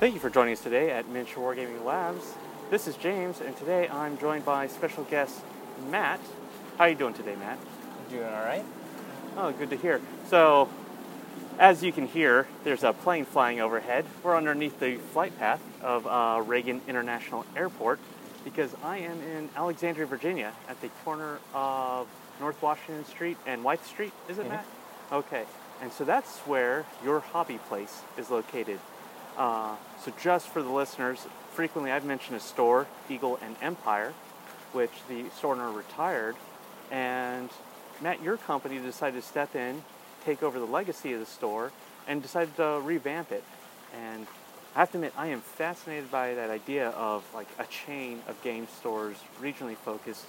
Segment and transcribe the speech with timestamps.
[0.00, 2.24] Thank you for joining us today at Miniature Wargaming Labs.
[2.70, 5.40] This is James, and today I'm joined by special guest
[5.90, 6.20] Matt.
[6.78, 7.58] How are you doing today, Matt?
[8.08, 8.64] Doing all right.
[9.36, 10.00] Oh, good to hear.
[10.28, 10.68] So,
[11.58, 14.06] as you can hear, there's a plane flying overhead.
[14.22, 17.98] We're underneath the flight path of uh, Reagan International Airport
[18.42, 22.08] because I am in Alexandria, Virginia, at the corner of
[22.40, 24.12] North Washington Street and White Street.
[24.30, 24.50] Is it, Mhm.
[24.50, 24.64] Matt?
[25.12, 25.44] Okay.
[25.82, 28.80] And so that's where your hobby place is located.
[29.40, 34.12] Uh, so, just for the listeners, frequently I've mentioned a store, Eagle and Empire,
[34.74, 36.36] which the store owner retired.
[36.90, 37.48] And
[38.02, 39.82] Matt, your company decided to step in,
[40.26, 41.72] take over the legacy of the store,
[42.06, 43.42] and decided to revamp it.
[43.96, 44.26] And
[44.76, 48.42] I have to admit, I am fascinated by that idea of like a chain of
[48.42, 50.26] game stores, regionally focused,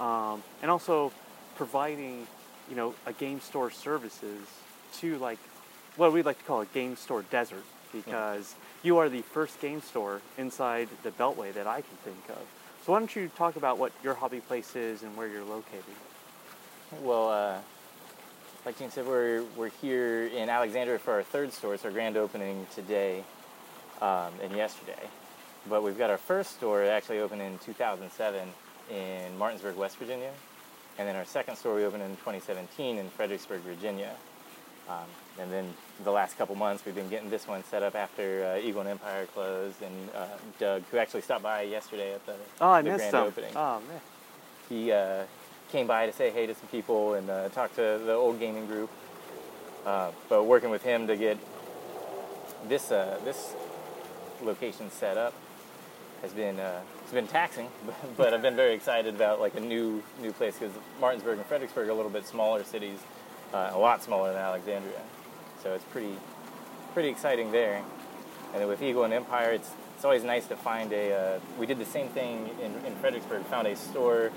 [0.00, 1.12] um, and also
[1.54, 2.26] providing,
[2.68, 4.40] you know, a game store services
[4.94, 5.38] to like
[5.94, 7.62] what we'd like to call a game store desert,
[7.92, 12.42] because you are the first game store inside the Beltway that I can think of.
[12.84, 15.84] So why don't you talk about what your hobby place is and where you're located?
[17.02, 17.58] Well, uh,
[18.64, 21.74] like Gene said, we're, we're here in Alexandria for our third store.
[21.74, 23.22] It's our grand opening today
[24.00, 25.08] um, and yesterday.
[25.68, 28.48] But we've got our first store actually opened in 2007
[28.90, 30.30] in Martinsburg, West Virginia.
[30.98, 34.14] And then our second store we opened in 2017 in Fredericksburg, Virginia.
[34.90, 35.06] Um,
[35.38, 38.66] and then the last couple months we've been getting this one set up after uh,
[38.66, 39.80] Eagle and Empire closed.
[39.82, 40.26] And uh,
[40.58, 43.26] Doug, who actually stopped by yesterday at the, Oh, I the missed grand them.
[43.26, 44.00] opening, Oh man.
[44.68, 45.22] he uh,
[45.70, 48.66] came by to say hey to some people and uh, talk to the old gaming
[48.66, 48.90] group.
[49.86, 51.38] Uh, but working with him to get
[52.68, 53.54] this uh, this
[54.42, 55.32] location set up
[56.22, 57.68] has been uh, it's been taxing,
[58.16, 61.88] but I've been very excited about like a new new place because Martinsburg and Fredericksburg
[61.88, 62.98] are a little bit smaller cities,
[63.52, 65.00] uh, a lot smaller than Alexandria,
[65.62, 66.16] so it's pretty
[66.94, 67.82] pretty exciting there.
[68.52, 71.12] And then with Eagle and Empire, it's it's always nice to find a.
[71.12, 73.42] Uh, we did the same thing in, in Fredericksburg.
[73.44, 74.30] Found a store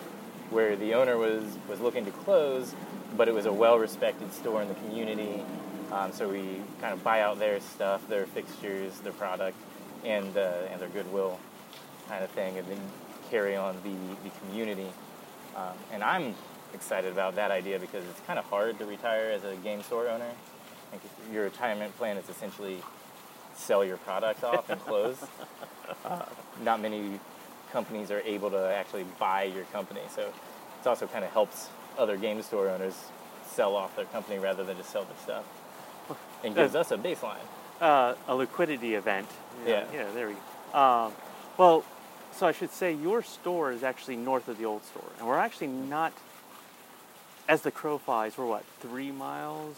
[0.49, 2.75] where the owner was was looking to close,
[3.17, 5.43] but it was a well-respected store in the community.
[5.91, 9.57] Um, so we kind of buy out their stuff, their fixtures, their product,
[10.03, 11.39] and uh, and their goodwill,
[12.09, 12.81] kind of thing, and then
[13.31, 14.89] carry on the the community.
[15.55, 16.35] Um, and I'm
[16.73, 20.07] excited about that idea because it's kind of hard to retire as a game store
[20.07, 20.25] owner.
[20.25, 22.81] I think if your retirement plan is essentially
[23.55, 25.23] sell your product off and close.
[26.05, 26.25] Uh,
[26.63, 27.19] not many
[27.71, 32.17] companies are able to actually buy your company, so it also kind of helps other
[32.17, 32.95] game store owners
[33.45, 37.37] sell off their company rather than just sell their stuff, and gives us a baseline.
[37.81, 39.27] Uh, a liquidity event.
[39.67, 39.85] Yeah.
[39.93, 40.07] Yeah.
[40.13, 40.35] There we
[40.71, 40.79] go.
[40.79, 41.13] Um,
[41.57, 41.83] well,
[42.31, 45.37] so I should say your store is actually north of the old store, and we're
[45.37, 46.13] actually not.
[47.47, 49.75] As the crow flies, we're what three miles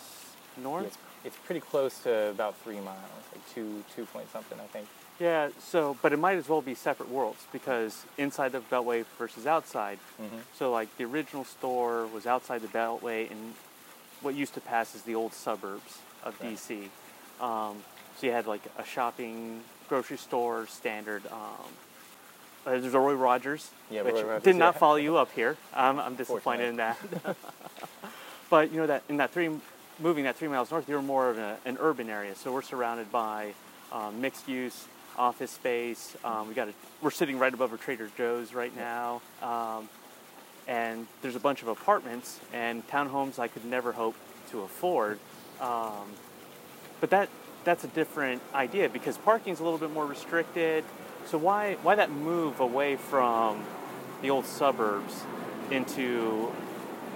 [0.58, 0.86] north?
[0.86, 4.88] It's, it's pretty close to about three miles, like two two point something, I think.
[5.20, 5.50] Yeah.
[5.60, 9.98] So, but it might as well be separate worlds because inside the Beltway versus outside.
[10.22, 10.42] Mhm.
[10.58, 13.56] So, like the original store was outside the Beltway, and
[14.22, 16.54] what used to pass as the old suburbs of Right.
[16.56, 16.90] DC.
[17.42, 17.84] Um,
[18.20, 21.26] so you had like a shopping, grocery store, standard.
[21.32, 21.72] Um,
[22.66, 24.80] uh, there's Roy Rogers, Yeah, which Roy Rogers, did not yeah.
[24.80, 25.58] follow you up here.
[25.74, 26.98] Um, I'm disappointed in that.
[28.50, 29.50] but you know that in that three,
[30.00, 32.36] moving that three miles north, you're more of a, an urban area.
[32.36, 33.54] So we're surrounded by
[33.92, 34.88] um, mixed use
[35.18, 36.16] office space.
[36.24, 39.22] Um, we got a, we're sitting right above a Trader Joe's right now.
[39.42, 39.90] Um,
[40.68, 44.16] and there's a bunch of apartments and townhomes I could never hope
[44.52, 45.20] to afford.
[45.62, 46.08] Um,
[47.00, 47.30] but that
[47.64, 50.84] that's a different idea because parking's a little bit more restricted.
[51.26, 53.64] So why why that move away from
[54.22, 55.24] the old suburbs
[55.72, 56.52] into,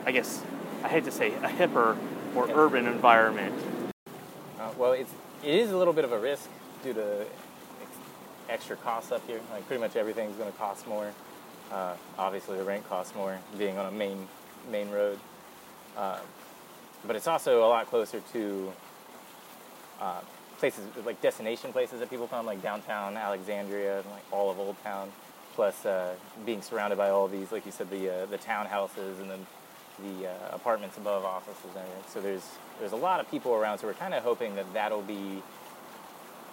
[0.05, 0.43] I guess,
[0.83, 1.95] I hate to say a hipper
[2.35, 2.53] or Yeah.
[2.55, 3.53] urban environment?
[4.59, 5.11] Uh, well, it's
[5.43, 6.49] it is a little bit of a risk
[6.83, 7.97] due to ex-
[8.49, 9.39] extra costs up here.
[9.51, 11.11] Like pretty much everything's going to cost more.
[11.71, 14.27] Uh, obviously, the rent costs more being on a main
[14.71, 15.19] main road.
[15.95, 16.19] Uh,
[17.05, 18.73] but it's also a lot closer to
[20.01, 20.21] uh,
[20.59, 24.75] places like destination places that people come, like downtown Alexandria, and like all of Old
[24.83, 25.09] Town.
[25.55, 26.13] Plus, uh,
[26.45, 29.45] being surrounded by all these, like you said, the uh, the townhouses and then
[30.03, 32.03] the uh, apartments above offices and everything.
[32.07, 32.47] So there's
[32.79, 33.79] there's a lot of people around.
[33.79, 35.41] So we're kind of hoping that that'll be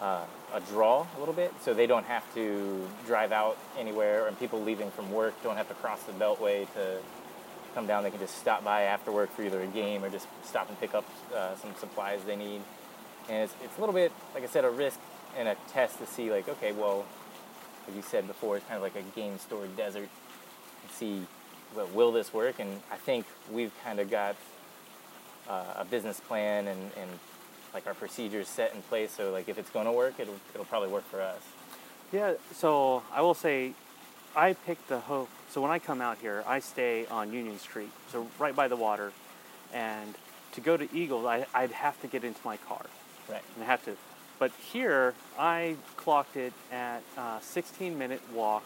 [0.00, 0.24] uh,
[0.54, 4.62] a draw a little bit, so they don't have to drive out anywhere, and people
[4.62, 6.98] leaving from work don't have to cross the Beltway to
[7.74, 8.02] come down.
[8.02, 10.78] They can just stop by after work for either a game or just stop and
[10.80, 11.04] pick up
[11.34, 12.62] uh, some supplies they need.
[13.28, 14.98] And it's, it's a little bit, like I said, a risk
[15.36, 17.04] and a test to see, like, okay, well,
[17.86, 20.08] like you said before, it's kind of like a game store desert.
[20.82, 21.22] And see,
[21.74, 22.58] well, will this work?
[22.58, 24.36] And I think we've kind of got
[25.48, 27.10] uh, a business plan and, and
[27.74, 29.12] like our procedures set in place.
[29.12, 31.40] So like if it's going to work, it'll it'll probably work for us.
[32.12, 33.74] Yeah, so I will say
[34.34, 37.90] I picked the ho so when I come out here, I stay on Union Street,
[38.10, 39.12] so right by the water.
[39.72, 40.14] And
[40.52, 42.84] to go to Eagles, I, I'd have to get into my car.
[43.28, 43.42] Right.
[43.54, 43.96] And I have to.
[44.38, 48.64] But here, I clocked it at a 16 minute walk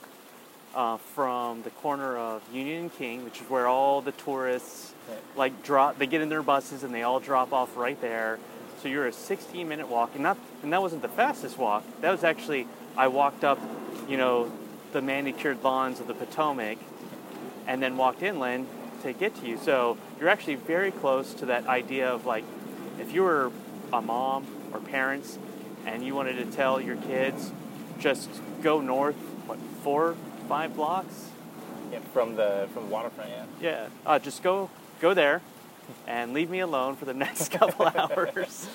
[0.75, 5.19] uh, from the corner of Union and King, which is where all the tourists Right.
[5.37, 5.99] like drop.
[5.99, 8.39] They get in their buses and they all drop off right there.
[8.83, 11.85] So you're a 16 minute walk, and not and that wasn't the fastest walk.
[12.01, 12.67] That was actually
[12.97, 13.59] I walked up,
[14.09, 14.51] you know,
[14.93, 16.79] the manicured lawns of the Potomac,
[17.67, 18.67] and then walked inland
[19.03, 19.57] to get to you.
[19.59, 22.45] So you're actually very close to that idea of like,
[22.99, 23.51] if you were
[23.93, 25.39] a mom or parents,
[25.87, 27.53] and you wanted to tell your kids,
[27.99, 28.29] just
[28.63, 29.17] go north,
[29.47, 30.17] what four,
[30.49, 31.29] five blocks,
[31.93, 33.31] Yeah, from the from the waterfront.
[33.31, 33.45] Yeah.
[33.61, 34.71] yeah, uh, just go
[35.01, 35.41] go there
[36.07, 38.69] and leave me alone for the next couple hours.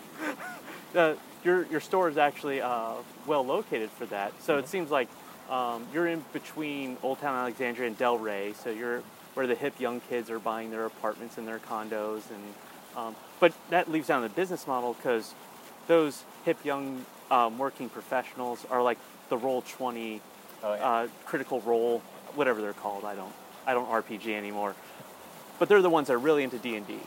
[0.92, 2.94] the, your your store is actually uh,
[3.26, 4.32] well located for that.
[4.42, 5.08] So it seems like
[5.48, 8.52] um, you're in between Old Town Alexandria and Del Ray.
[8.64, 9.02] So you're
[9.34, 12.54] where the hip young kids are buying their apartments and their condos, and
[12.96, 15.34] um, but that leaves down the business model because
[15.86, 18.98] those hip young um, working professionals are like
[19.28, 20.20] the roll twenty
[20.62, 20.88] Oh yeah.
[20.88, 22.00] uh, critical role,
[22.34, 23.04] whatever they're called.
[23.04, 23.32] I don't,
[23.66, 24.74] I don't RPG anymore.
[25.58, 26.98] But they're the ones that are really into D and D.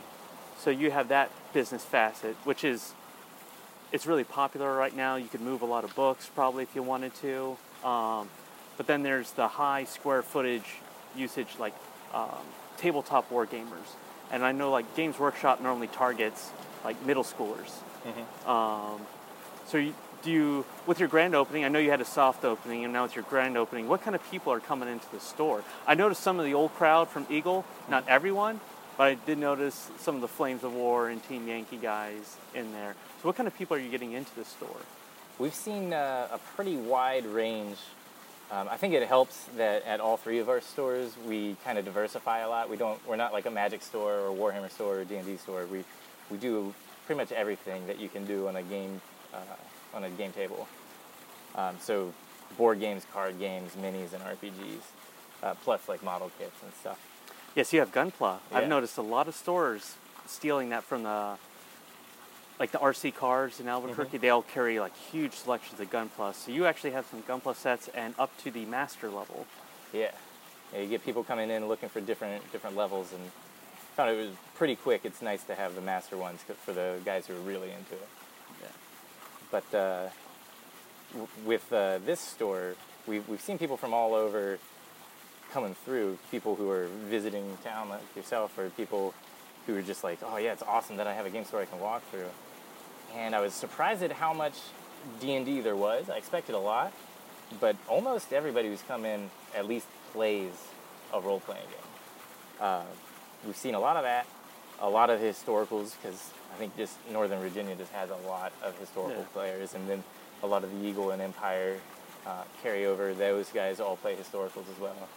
[0.58, 2.92] So you have that business facet, which is,
[3.92, 5.16] it's really popular right now.
[5.16, 7.56] You could move a lot of books probably if you wanted to.
[7.84, 8.28] Um,
[8.76, 10.76] but then there's the high square footage
[11.16, 11.74] usage, like
[12.14, 12.30] um,
[12.76, 13.96] tabletop war gamers.
[14.32, 16.50] And I know like Games Workshop normally targets
[16.84, 17.70] like middle schoolers.
[18.48, 19.00] Um,
[19.66, 22.84] so you, do you, with your grand opening, I know you had a soft opening,
[22.84, 25.62] and now with your grand opening, what kind of people are coming into the store?
[25.86, 28.60] I noticed some of the old crowd from Eagle, not everyone,
[28.96, 32.72] but I did notice some of the Flames of War and Team Yankee guys in
[32.72, 32.94] there.
[33.22, 34.80] So what kind of people are you getting into the store?
[35.38, 37.78] We've seen uh, a pretty wide range.
[38.52, 41.84] Um, I think it helps that at all three of our stores we kind of
[41.84, 42.68] diversify a lot.
[42.68, 42.98] We don't.
[43.06, 45.66] We're not like a Magic store or Warhammer store or D and D store.
[45.66, 45.84] We
[46.30, 46.74] we do
[47.06, 49.00] pretty much everything that you can do on a game
[49.32, 50.66] uh, on a game table.
[51.54, 52.12] Um, so
[52.56, 54.82] board games, card games, minis, and RPGs,
[55.42, 56.98] uh, plus like model kits and stuff.
[57.54, 58.38] Yes, you have Gunpla.
[58.52, 61.36] I've noticed a lot of stores stealing that from the,
[62.60, 64.18] like the RC cars in Albuquerque.
[64.18, 66.34] They all carry like huge selections of Gunpla.
[66.34, 69.46] So you actually have some Gunpla sets and up to the master level.
[69.94, 70.10] Yeah.
[70.72, 73.22] yeah, you get people coming in looking for different different levels, and
[73.96, 75.00] found it was pretty quick.
[75.04, 78.08] It's nice to have the master ones for the guys who are really into it.
[78.60, 78.68] Yeah.
[79.50, 80.08] But uh,
[81.12, 82.74] w- with uh, this store,
[83.06, 84.58] we've, we've seen people from all over
[85.50, 86.18] coming through.
[86.30, 89.14] People who are visiting town like yourself, or people
[89.66, 91.64] who are just like, oh yeah, it's awesome that I have a game store I
[91.64, 92.28] can walk through.
[93.16, 94.54] And I was surprised at how much
[95.20, 96.08] D and D there was.
[96.10, 96.92] I expected a lot,
[97.60, 100.52] but almost everybody who's come in at least plays
[101.12, 102.60] a role playing game.
[102.60, 102.82] Uh,
[103.44, 104.26] we've seen a lot of that,
[104.80, 108.78] a lot of historicals because I think just Northern Virginia just has a lot of
[108.78, 109.32] historical Yeah.
[109.32, 110.04] players, and then
[110.42, 111.78] a lot of the Eagle and Empire
[112.26, 113.14] uh, carry over.
[113.14, 115.08] Those guys all play historicals as well,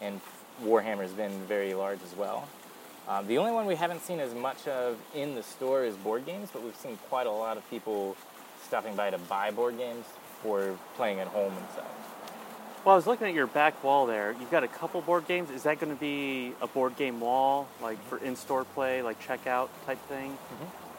[0.00, 0.20] and
[0.64, 2.48] Warhammer's been very large as well.
[3.08, 6.26] Um, the only one we haven't seen as much of in the store is board
[6.26, 8.16] games, but we've seen quite a lot of people
[8.62, 10.04] stopping by to buy board games
[10.42, 11.84] for playing at home and such.
[12.84, 14.36] Well, I was looking at your back wall there.
[14.38, 15.50] You've got a couple board games.
[15.50, 19.68] Is that going to be a board game wall, like for in-store play, like checkout
[19.86, 20.36] type thing?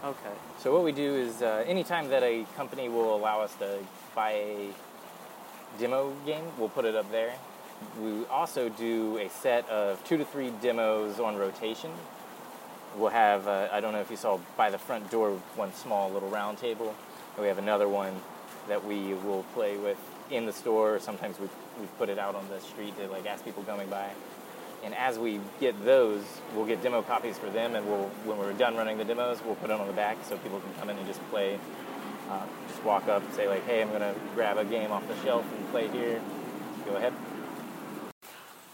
[0.03, 0.33] Okay.
[0.60, 3.79] So what we do is uh, anytime that a company will allow us to
[4.15, 4.69] buy a
[5.77, 7.33] demo game, we'll put it up there.
[8.01, 11.91] We also do a set of two to three demos on rotation.
[12.98, 16.09] We'll have, uh, I don't know if you saw by the front door, one small
[16.09, 16.95] little round table.
[17.36, 18.13] And we have another one
[18.67, 19.98] that we will play with
[20.29, 21.00] in the store.
[21.00, 21.48] Sometimes we
[21.79, 24.09] we put it out on the street to like ask people coming by.
[24.83, 26.24] And as we get those,
[26.55, 29.55] we'll get demo copies for them, and we'll when we're done running the demos, we'll
[29.55, 31.59] put it on the back so people can come in and just play.
[32.29, 35.17] Uh, just walk up, and say like, "Hey, I'm gonna grab a game off the
[35.24, 36.21] shelf and play here."
[36.86, 37.13] Go ahead.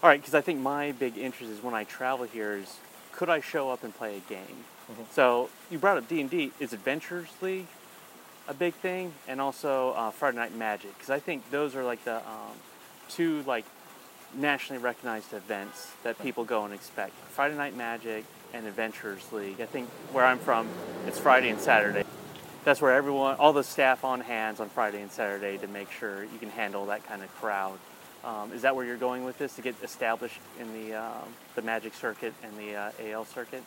[0.05, 2.77] All right, because I think my big interest is when I travel here is
[3.11, 4.63] could I show up and play a game?
[5.09, 6.51] So you brought up D and D.
[6.59, 7.65] Is Adventures League
[8.47, 10.93] a big thing, and also uh, Friday Night Magic?
[10.93, 12.53] Because I think those are like the um,
[13.09, 13.65] two like
[14.35, 17.13] nationally recognized events that people go and expect.
[17.29, 19.59] Friday Night Magic and Adventures League.
[19.59, 20.69] I think where I'm from,
[21.07, 22.03] it's Friday and Saturday.
[22.63, 26.25] That's where everyone, all the staff on hands on Friday and Saturday to make sure
[26.25, 27.79] you can handle that kind of crowd.
[28.25, 31.61] Um, is that where you're going with this to get established in the um, the
[31.61, 33.63] Magic circuit and the uh, AL circuit?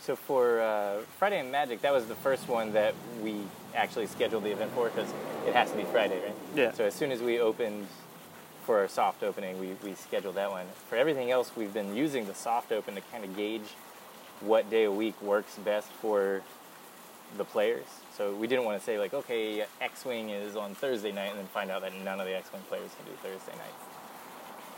[0.00, 3.36] So for uh, Friday and Magic, that was the first one that we
[3.74, 5.12] actually scheduled the event for because
[5.46, 6.34] it has to be Friday, right?
[6.56, 6.72] Yeah.
[6.72, 7.86] So as soon as we opened
[8.64, 10.66] for our soft opening, we, we scheduled that one.
[10.88, 13.76] For everything else, we've been using the soft open to kind of gauge
[14.40, 16.42] what day a week works best for
[17.36, 17.86] the players.
[18.16, 21.46] So we didn't want to say like, okay, X-wing is on Thursday night, and then
[21.46, 23.84] find out that none of the X-wing players can do Thursday nights.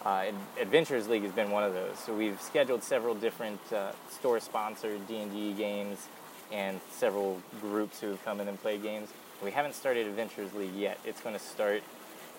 [0.07, 1.99] Uh, Ad- Adventures League has been one of those.
[1.99, 6.09] So we've scheduled several different uh, store-sponsored D&D games
[6.53, 9.09] and several groups who have come in and played games.
[9.43, 10.99] We haven't started Adventures League yet.
[11.05, 11.83] It's going to start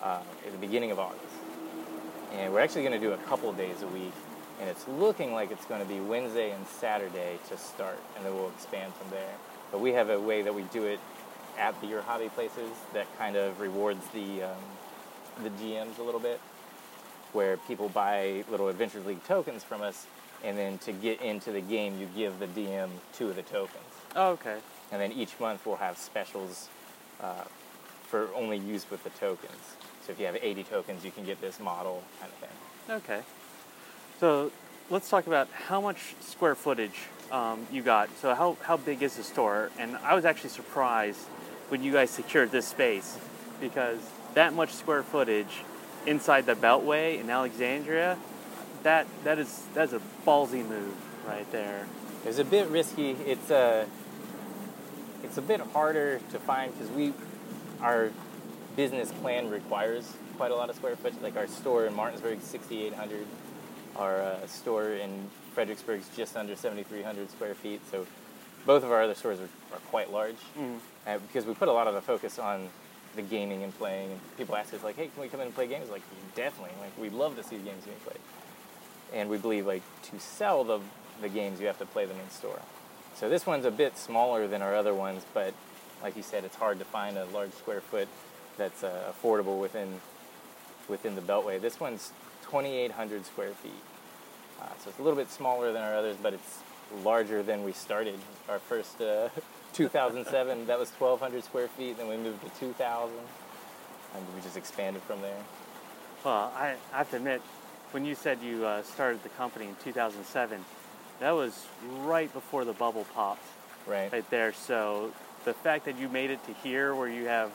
[0.02, 1.24] uh, at the beginning of August.
[2.32, 4.12] And we're actually going to do a couple days a week.
[4.60, 8.34] And it's looking like it's going to be Wednesday and Saturday to start, and then
[8.34, 9.34] we'll expand from there.
[9.70, 11.00] But we have a way that we do it
[11.58, 14.62] at the Your Hobby places that kind of rewards the um,
[15.42, 16.40] the GMs a little bit,
[17.32, 20.06] where people buy little Adventures League tokens from us,
[20.44, 23.84] and then to get into the game, you give the DM two of the tokens.
[24.14, 24.56] Oh, okay.
[24.92, 26.68] And then each month we'll have specials
[27.20, 27.44] uh,
[28.08, 29.76] for only use with the tokens.
[30.06, 32.96] So if you have 80 tokens, you can get this model kind of thing.
[32.96, 33.22] Okay.
[34.20, 34.52] So
[34.88, 38.08] let's talk about how much square footage um, you got.
[38.18, 39.70] So how, how big is the store?
[39.78, 41.20] And I was actually surprised
[41.68, 43.18] when you guys secured this space
[43.60, 43.98] because
[44.34, 45.64] that much square footage
[46.06, 48.18] inside the Beltway in Alexandria,
[48.82, 50.94] that that is that's a ballsy move
[51.26, 51.86] right there.
[52.24, 53.10] It's a bit risky.
[53.10, 53.86] It's a
[55.24, 57.12] it's a bit harder to find because we
[57.80, 58.10] our
[58.76, 61.20] business plan requires quite a lot of square footage.
[61.20, 63.26] Like our store in Martinsburg, 6,800.
[63.96, 67.80] Our uh, store in Fredericksburg is just under 7,300 square feet.
[67.90, 68.06] So
[68.66, 70.78] both of our other stores are, are quite large Mhm.
[71.06, 72.68] uh, because we put a lot of the focus on
[73.14, 74.10] the gaming and playing.
[74.12, 76.02] And people ask us like, "Hey, can we come in and play games?" Like,
[76.34, 76.74] definitely.
[76.78, 78.20] Like, we'd love to see the games being played.
[79.14, 80.80] And we believe like to sell the
[81.22, 82.60] the games, you have to play them in store.
[83.14, 85.54] So this one's a bit smaller than our other ones, but
[86.02, 88.08] like you said, it's hard to find a large square foot
[88.58, 90.02] that's uh, affordable within
[90.88, 91.58] within the Beltway.
[91.58, 93.72] This one's 2,800 square feet,
[94.60, 96.58] uh, so it's a little bit smaller than our others, but it's
[97.04, 98.18] larger than we started.
[98.48, 99.28] Our first uh,
[99.72, 101.98] 2007, that was 1,200 square feet.
[101.98, 103.14] Then we moved to 2,000,
[104.14, 105.38] and we just expanded from there.
[106.24, 107.42] Well, I, I have to admit,
[107.90, 110.64] when you said you uh, started the company in 2007,
[111.20, 111.66] that was
[112.00, 113.44] right before the bubble popped.
[113.86, 114.12] Right.
[114.12, 114.52] right there.
[114.52, 115.12] So
[115.44, 117.52] the fact that you made it to here, where you have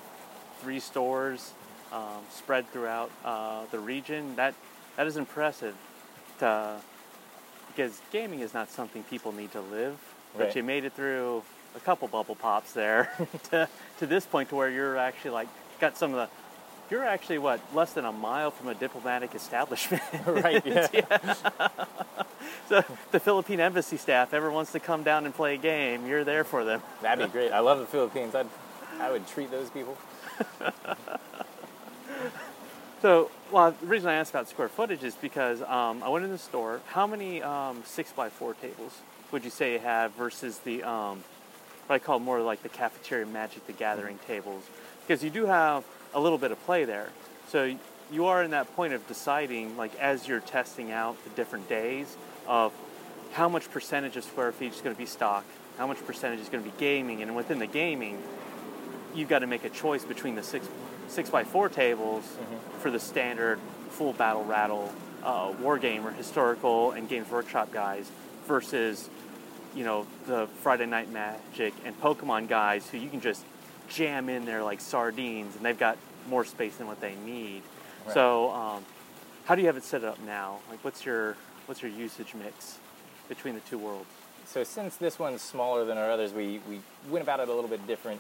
[0.62, 1.51] three stores
[1.91, 4.53] um, spread throughout uh, the region, that
[4.96, 5.75] that is impressive.
[6.39, 6.79] To,
[7.75, 9.98] because gaming is not something people need to live,
[10.38, 11.44] but you made it through
[11.75, 13.12] a couple bubble pops there
[13.50, 13.68] to,
[14.00, 15.48] to this point to where you're actually like
[15.80, 16.36] got some of the.
[16.90, 20.04] You're actually what less than a mile from a diplomatic establishment.
[20.25, 20.63] right.
[20.94, 21.34] Yeah.
[22.68, 26.25] so the Philippine embassy staff ever wants to come down and play a game, you're
[26.25, 26.82] there for them.
[27.01, 27.51] That'd be great.
[27.51, 28.36] I love the Philippines.
[28.36, 28.48] I'd
[29.00, 29.98] I would treat those people.
[33.01, 36.29] So, well, the reason I asked about square footage is because um, I went in
[36.29, 36.81] the store.
[36.86, 38.96] How many um, six by four tables
[39.31, 41.24] would you say you have versus the um,
[41.88, 44.63] what I call more like the cafeteria Magic the Gathering tables?
[45.01, 47.10] Because you do have a little bit of play there.
[47.48, 47.75] So
[48.12, 52.15] you are in that point of deciding, like as you're testing out the different days,
[52.48, 52.72] of
[53.31, 55.43] how much percentage of square feet is going to be stock,
[55.79, 58.22] how much percentage is going to be gaming, and within the gaming,
[59.15, 60.68] you've got to make a choice between the six
[61.08, 62.24] six by four tables
[62.80, 64.91] for the standard full battle rattle
[65.24, 68.10] uh, wargamer historical and games workshop guys
[68.48, 69.10] versus
[69.75, 73.44] you know the friday night magic and pokemon guys who you can just
[73.89, 75.98] jam in there like sardines and they've got
[76.30, 77.62] more space than what they need
[78.06, 78.13] Right.
[78.15, 78.84] so um,
[79.46, 81.36] how do you have it set up now like what's your
[81.68, 82.80] what's your usage mix
[83.30, 84.10] between the two worlds
[84.46, 87.70] So since this one's smaller than our others, we, we went about it a little
[87.70, 88.20] bit different.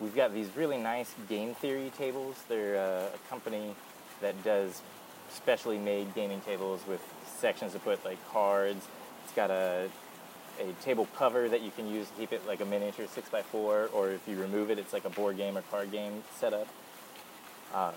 [0.00, 2.36] We've got these really nice game theory tables.
[2.48, 3.74] They're uh, a company
[4.20, 4.82] that does
[5.30, 7.02] specially made gaming tables with
[7.38, 8.86] sections to put like cards.
[9.24, 9.88] It's got a
[10.58, 13.42] a table cover that you can use to keep it like a miniature six by
[13.42, 16.66] four, or if you remove it, it's like a board game or card game setup.
[17.74, 17.92] Uh,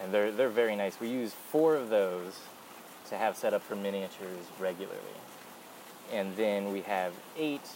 [0.00, 0.98] and they're they're very nice.
[1.00, 2.38] We use four of those
[3.08, 4.98] to have set up for miniatures regularly,
[6.12, 7.68] and then we have eight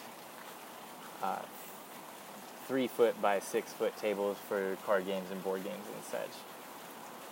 [1.23, 1.39] uh,
[2.69, 6.31] three foot by six foot tables for card games and board games and such.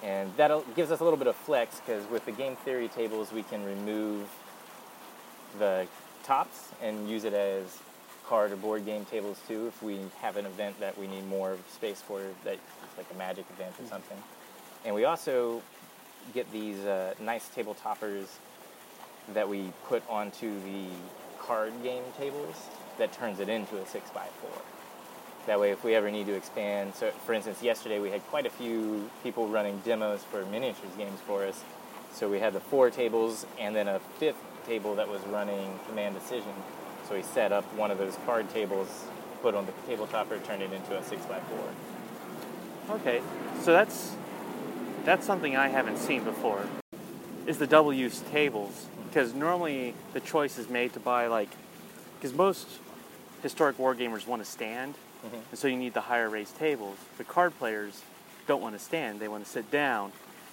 [0.03, 3.33] And that gives us a little bit of flex because with the game theory tables,
[3.33, 4.29] we can remove
[5.59, 5.87] the
[6.25, 7.79] tops and use it as
[8.27, 11.57] card or board game tables too if we have an event that we need more
[11.71, 12.59] space for, that
[12.97, 14.19] like a magic event or something.
[14.85, 15.63] And we also
[16.35, 18.39] get these uh, nice table toppers
[19.35, 20.87] that we put onto the
[21.39, 22.57] card game tables
[22.99, 24.76] that turns it into a six by four.
[25.47, 28.47] That way, if we ever need to expand, so for instance, yesterday we had quite
[28.47, 31.63] a few people running demos for miniatures games for us.
[32.13, 36.19] So we had the four tables and then a fifth table that was running Command
[36.19, 36.53] Decision.
[37.09, 38.89] So we set up one of those card tables,
[39.41, 42.97] put on the table topper, turned it into a six by four.
[42.97, 43.23] Okay,
[43.63, 44.17] so that's
[45.05, 46.67] that's something I haven't seen before.
[47.47, 51.51] Is the double use tables because normally the choice is made to buy like
[52.19, 52.67] because most
[53.43, 54.95] historic wargamers want to stand,
[55.27, 55.41] Mhm.
[55.51, 56.99] and so you need the higher raised tables.
[57.19, 58.03] The card players
[58.47, 60.13] don't want to stand; they want to sit down.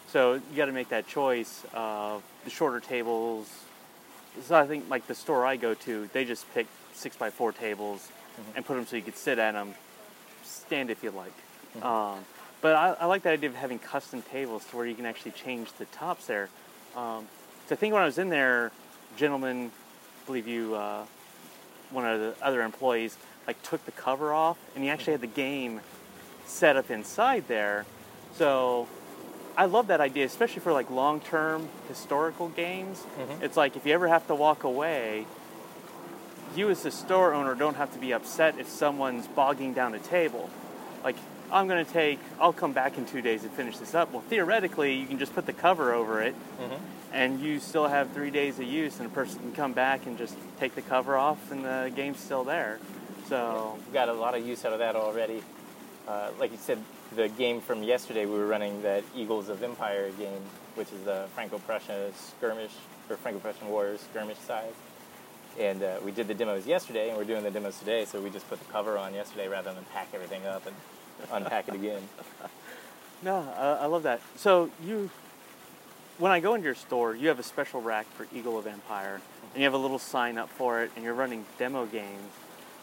[0.09, 3.49] So you got to make that choice of the shorter tables.
[4.43, 7.51] So I think like the store I go to, they just pick six by four
[7.51, 8.09] tables
[8.55, 9.75] and put them so you could sit at them,
[10.43, 11.33] stand if you like.
[11.83, 12.25] Um,
[12.61, 15.31] but I, I like the idea of having custom tables to where you can actually
[15.31, 16.49] change the tops there.
[16.95, 17.27] Um,
[17.67, 18.71] so I think when I was in there,
[19.17, 21.05] gentlemen, I believe you, uh,
[21.91, 25.27] one of the other employees, like took the cover off, and he actually had the
[25.27, 25.81] game
[26.45, 27.85] set up inside there.
[28.35, 28.87] So
[29.57, 33.03] I love that idea, especially for like long-term historical games.
[33.19, 33.41] Mhm.
[33.41, 35.25] It's like if you ever have to walk away,
[36.55, 39.99] you as the store owner don't have to be upset if someone's bogging down a
[39.99, 40.49] table.
[41.03, 41.15] Like,
[41.51, 44.11] I'm going to take, I'll come back in two days and finish this up.
[44.11, 46.79] Well, theoretically, you can just put the cover over it Mhm.
[47.11, 50.17] and you still have three days of use, and a person can come back and
[50.17, 52.79] just take the cover off, and the game's still there.
[53.27, 55.41] So, We've got a lot of use out of that already.
[56.07, 56.77] Uh, like you said,
[57.15, 60.41] the game from yesterday, we were running that Eagles of Empire game,
[60.75, 62.71] which is the Franco-Prussian skirmish
[63.09, 64.73] or Franco-Prussian Wars skirmish size.
[65.59, 68.05] And uh, we did the demos yesterday, and we're doing the demos today.
[68.05, 70.75] So we just put the cover on yesterday rather than pack everything up and
[71.31, 72.01] unpack it again.
[73.23, 74.19] no, I, I love that.
[74.35, 75.09] So, you,
[76.17, 79.21] when I go into your store, you have a special rack for Eagle of Empire,
[79.53, 82.31] and you have a little sign up for it, and you're running demo games.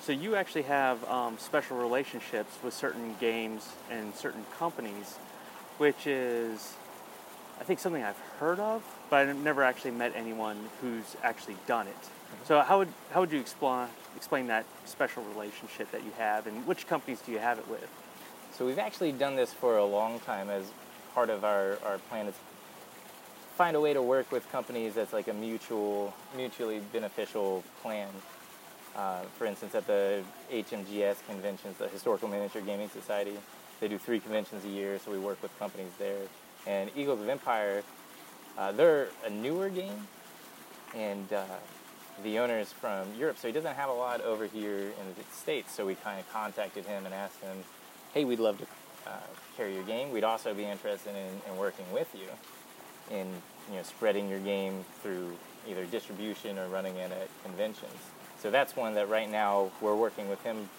[0.00, 5.16] So, you actually have um, special relationships with certain games and certain companies,
[5.78, 6.74] which is,
[7.60, 11.86] I think, something I've heard of, but I've never actually met anyone who's actually done
[11.86, 12.08] it.
[12.44, 16.66] So, how would, how would you explain, explain that special relationship that you have, and
[16.66, 17.88] which companies do you have it with?
[18.60, 20.70] So we've actually done this for a long time as
[21.14, 22.34] part of our, our plan is
[23.56, 28.08] find a way to work with companies that's like a mutual, mutually beneficial plan.
[28.96, 30.22] Uh, for instance, at the
[30.52, 33.36] HMGS conventions, the Historical Miniature Gaming Society,
[33.80, 36.18] they do three conventions a year, so we work with companies there.
[36.66, 37.82] And Eagles of Empire,
[38.58, 40.06] uh, they're a newer game,
[40.94, 41.44] and uh,
[42.22, 45.24] the owner is from Europe, so he doesn't have a lot over here in the
[45.32, 45.72] States.
[45.72, 47.56] So we kind of contacted him and asked him,
[48.12, 48.64] hey, we'd love to
[49.06, 49.12] uh,
[49.56, 50.10] carry your game.
[50.10, 52.28] We'd also be interested in, in working with you
[53.10, 53.26] in
[53.68, 55.36] you know spreading your game through
[55.68, 57.92] either distribution or running it at conventions.
[58.40, 60.70] So that's one that right now we're working with him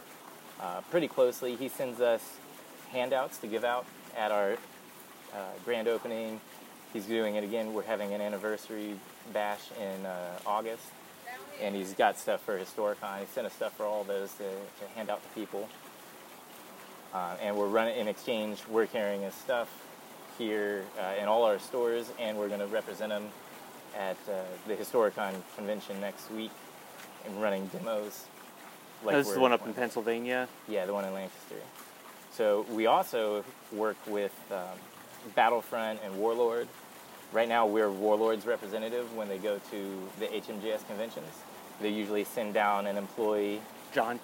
[0.59, 1.55] uh, pretty closely.
[1.55, 2.37] He sends us
[2.91, 3.85] handouts to give out
[4.17, 4.53] at our
[5.31, 6.41] uh, grand opening.
[6.91, 7.75] He's doing it again.
[7.75, 8.95] We're having an anniversary
[9.31, 10.85] bash in uh, August,
[11.61, 13.19] and he's got stuff for Historicon.
[13.19, 15.69] He sent us stuff for all those to, to hand out to people.
[17.13, 18.63] Uh, and we're running in exchange.
[18.67, 19.69] We're carrying his stuff
[20.39, 23.27] here uh, in all our stores, and we're going to represent him
[23.95, 26.51] at uh, the Historicon convention next week
[27.25, 28.25] and running demos.
[29.05, 30.47] this is the one up in Pennsylvania.
[30.67, 31.55] yeah, the one in Lancaster.
[32.31, 34.77] So we also work with um,
[35.35, 36.67] Battlefront and Warlord.
[37.33, 41.27] Right now, we're Warlord's representative when they go to the HMGS conventions.
[41.81, 43.61] They usually send down an employee,
[43.93, 44.19] John.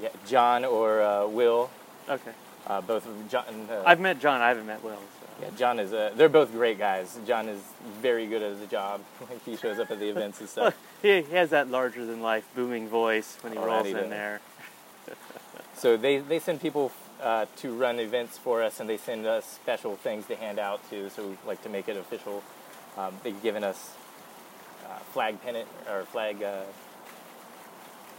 [0.00, 1.70] yeah, John or uh, Will.
[2.08, 2.32] Okay.
[2.66, 3.44] Uh, both of John.
[3.70, 4.40] Uh, I've met John.
[4.40, 4.98] I haven't met Will.
[5.40, 5.92] Yeah, John is.
[5.92, 6.12] a.
[6.14, 7.18] they're both great guys.
[7.26, 7.60] John is
[8.00, 9.00] very good at his job.
[9.46, 10.76] he shows up at the events and stuff.
[11.02, 14.10] He, he has that larger than life booming voice when he Oh, rolls in does.
[14.10, 14.40] there.
[15.74, 19.46] So they, they send people uh, to run events for us, and they send us
[19.46, 21.08] special things to hand out to.
[21.08, 22.42] So we like to make it official.
[22.98, 23.94] Um, they've given us
[24.84, 26.64] uh, flag pennant or flag uh,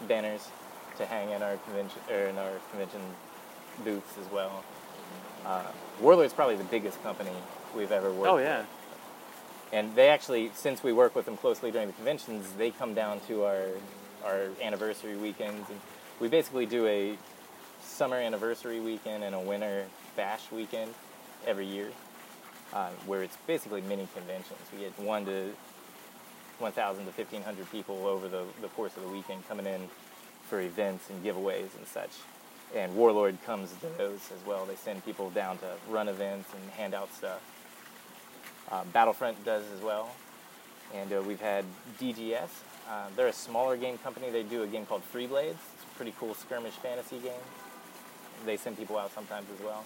[0.07, 0.47] banners
[0.97, 3.01] to hang in our convention or in our convention
[3.86, 4.63] booths as well.
[5.45, 5.63] Uh,
[5.99, 7.32] Warlord's probably the biggest company
[7.75, 8.27] we've ever worked.
[8.30, 8.45] Oh with.
[8.45, 8.65] yeah.
[9.73, 13.19] And they actually, since we work with them closely during the conventions, they come down
[13.27, 13.67] to our
[14.25, 15.80] our anniversary weekends, and
[16.19, 17.17] we basically do a
[17.82, 20.93] summer anniversary weekend and a winter bash weekend
[21.47, 21.89] every year,
[22.73, 24.60] uh, where it's basically mini conventions.
[24.71, 25.51] We get one to
[26.60, 29.89] 1,000 to 1,500 people over the, the course of the weekend coming in
[30.47, 32.12] for events and giveaways and such.
[32.75, 34.65] And Warlord comes to those as well.
[34.65, 37.41] They send people down to run events and hand out stuff.
[38.71, 40.10] Uh, Battlefront does as well.
[40.93, 41.65] And uh, we've had
[41.99, 42.49] DGS.
[42.89, 44.29] Uh, they're a smaller game company.
[44.29, 45.51] They do a game called Freeblades.
[45.51, 47.31] It's a pretty cool skirmish fantasy game.
[48.45, 49.84] They send people out sometimes as well.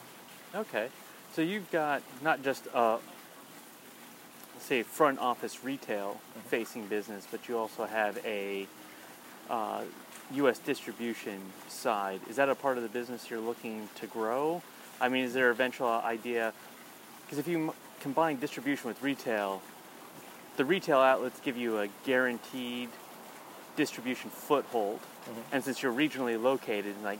[0.53, 0.89] Okay.
[1.33, 2.99] So you've got not just a
[4.59, 8.67] say front office retail facing business, but you also have a
[9.49, 9.81] uh,
[10.33, 10.59] U.S.
[10.59, 12.19] distribution side.
[12.29, 14.61] Is that a part of the business you're looking to grow?
[14.99, 16.53] I mean, is there a eventual idea?
[17.25, 19.61] Because if you m- combine distribution with retail,
[20.57, 22.89] the retail outlets give you a guaranteed
[23.75, 25.39] distribution foothold, mm-hmm.
[25.51, 27.19] and since you're regionally located, like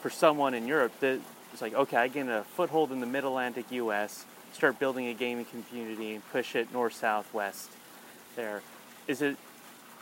[0.00, 1.20] for someone in Europe, that
[1.52, 4.26] it's like okay, I get a foothold in the Mid Atlantic U.S.
[4.52, 7.70] Start building a gaming community and push it north, south, west.
[8.36, 8.62] There,
[9.08, 9.36] is it?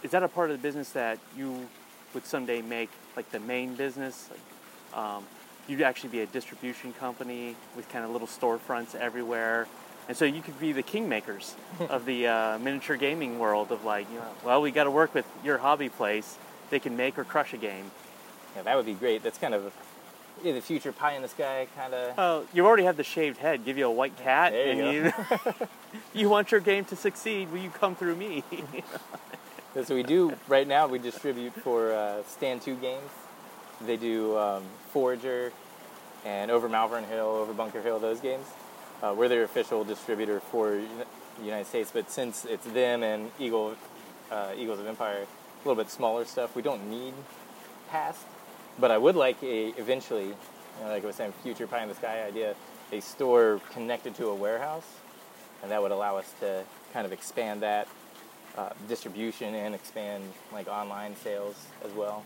[0.03, 1.69] Is that a part of the business that you
[2.15, 4.29] would someday make like the main business?
[4.31, 5.25] Like, um,
[5.69, 9.67] you'd actually be a distribution company with kind of little storefronts everywhere.
[10.09, 11.55] And so you could be the kingmakers
[11.89, 15.15] of the uh, miniature gaming world of like, you know, well, we got to work
[15.15, 16.39] with your hobby place.
[16.71, 17.91] They can make or crush a game.
[18.57, 19.23] Yeah, that would be great.
[19.23, 19.73] That's kind of
[20.43, 22.19] yeah, the future pie in the sky kind of.
[22.19, 23.65] Oh, you already have the shaved head.
[23.65, 25.69] Give you a white cat, There you and you
[26.21, 27.51] you want your game to succeed.
[27.53, 28.43] Will you come through me?
[29.75, 30.87] What we do right now.
[30.87, 33.09] We distribute for uh, Stand 2 games.
[33.81, 35.51] They do um, Forager
[36.27, 38.47] and over Malvern Hill, over Bunker Hill, those games.
[39.03, 40.79] Uh, we're their official distributor for
[41.43, 43.75] United States, but since it's them and Eagle,
[44.31, 47.15] uh, Eagles of Empire, a little bit smaller stuff, we don't need
[47.89, 48.27] past.
[48.79, 50.37] But I would like a eventually, you
[50.83, 52.57] know, like I was saying, future pie in the sky idea,
[52.93, 54.99] a store connected to a warehouse,
[55.63, 57.89] and that would allow us to kind of expand that
[58.57, 62.23] uh, distribution and expand like online sales as well.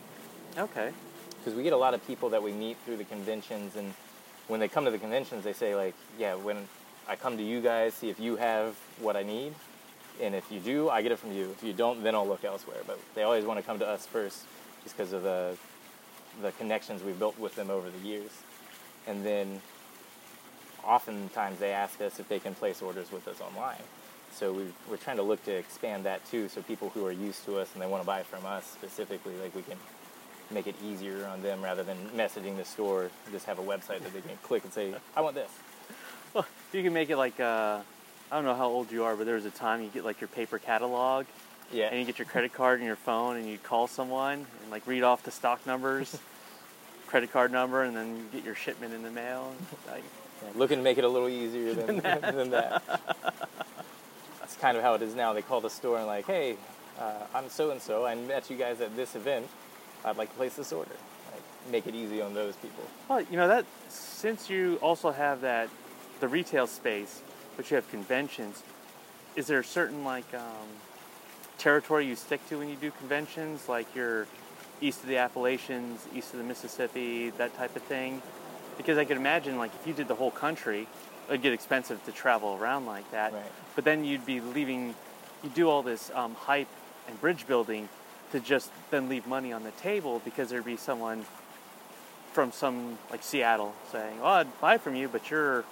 [0.58, 0.92] okay.
[1.38, 3.94] Because we get a lot of people that we meet through the conventions, and
[4.48, 6.66] when they come to the conventions, they say like, "Yeah, when
[7.08, 9.54] I come to you guys, see if you have what I need,
[10.20, 11.52] and if you do, I get it from you.
[11.52, 14.06] If you don't, then I'll look elsewhere." But they always want to come to us
[14.06, 14.44] first,
[14.82, 15.56] just because of the
[16.42, 18.30] the connections we've built with them over the years,
[19.06, 19.62] and then
[20.84, 23.82] oftentimes they ask us if they can place orders with us online.
[24.36, 27.46] So we, we're trying to look to expand that too, so people who are used
[27.46, 29.78] to us and they want to buy from us specifically, like we can
[30.50, 33.10] make it easier on them rather than messaging the store.
[33.32, 35.50] Just have a website that they can click and say, "I want this."
[36.34, 37.78] Well, you can make it like uh,
[38.30, 40.20] I don't know how old you are, but there was a time you get like
[40.20, 41.24] your paper catalog,
[41.72, 44.70] Yeah, and you get your credit card and your phone, and you call someone and
[44.70, 46.18] like read off the stock numbers,
[47.06, 49.54] credit card number, and then you get your shipment in the mail.
[49.90, 50.04] Like,
[50.44, 51.96] Yeah, looking to make it a little easier than,
[52.36, 52.82] than that.
[54.60, 55.32] Kind of how it is now.
[55.32, 56.56] They call the store and like, "Hey,
[56.98, 58.06] uh, I'm so and so.
[58.06, 59.46] I met you guys at this event.
[60.04, 60.96] I'd like to place this order."
[61.32, 62.84] Like, make it easy on those people.
[63.08, 65.68] Well, you know that since you also have that
[66.20, 67.22] the retail space,
[67.56, 68.62] but you have conventions.
[69.34, 70.68] Is there a certain like um,
[71.58, 74.26] territory you stick to when you do conventions, like you're
[74.80, 78.22] east of the Appalachians, east of the Mississippi, that type of thing?
[78.76, 80.86] Because I could imagine like if you did the whole country,
[81.28, 83.32] it'd get expensive to travel around like that.
[83.32, 83.42] Right.
[83.74, 84.94] But then you'd be leaving,
[85.42, 86.68] you do all this um, hype
[87.08, 87.88] and bridge building
[88.32, 91.24] to just then leave money on the table because there'd be someone
[92.32, 95.64] from some like Seattle saying, "Oh, I'd buy from you, but you're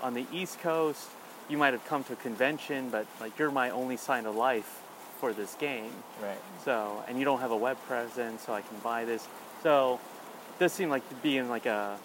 [0.00, 1.08] on the East Coast.
[1.48, 4.80] You might have come to a convention, but like you're my only sign of life
[5.18, 5.90] for this game.
[6.22, 6.38] Right.
[6.64, 9.26] So, and you don't have a web presence, so I can buy this.
[9.62, 10.00] So,
[10.50, 11.98] it does seem like to be in like a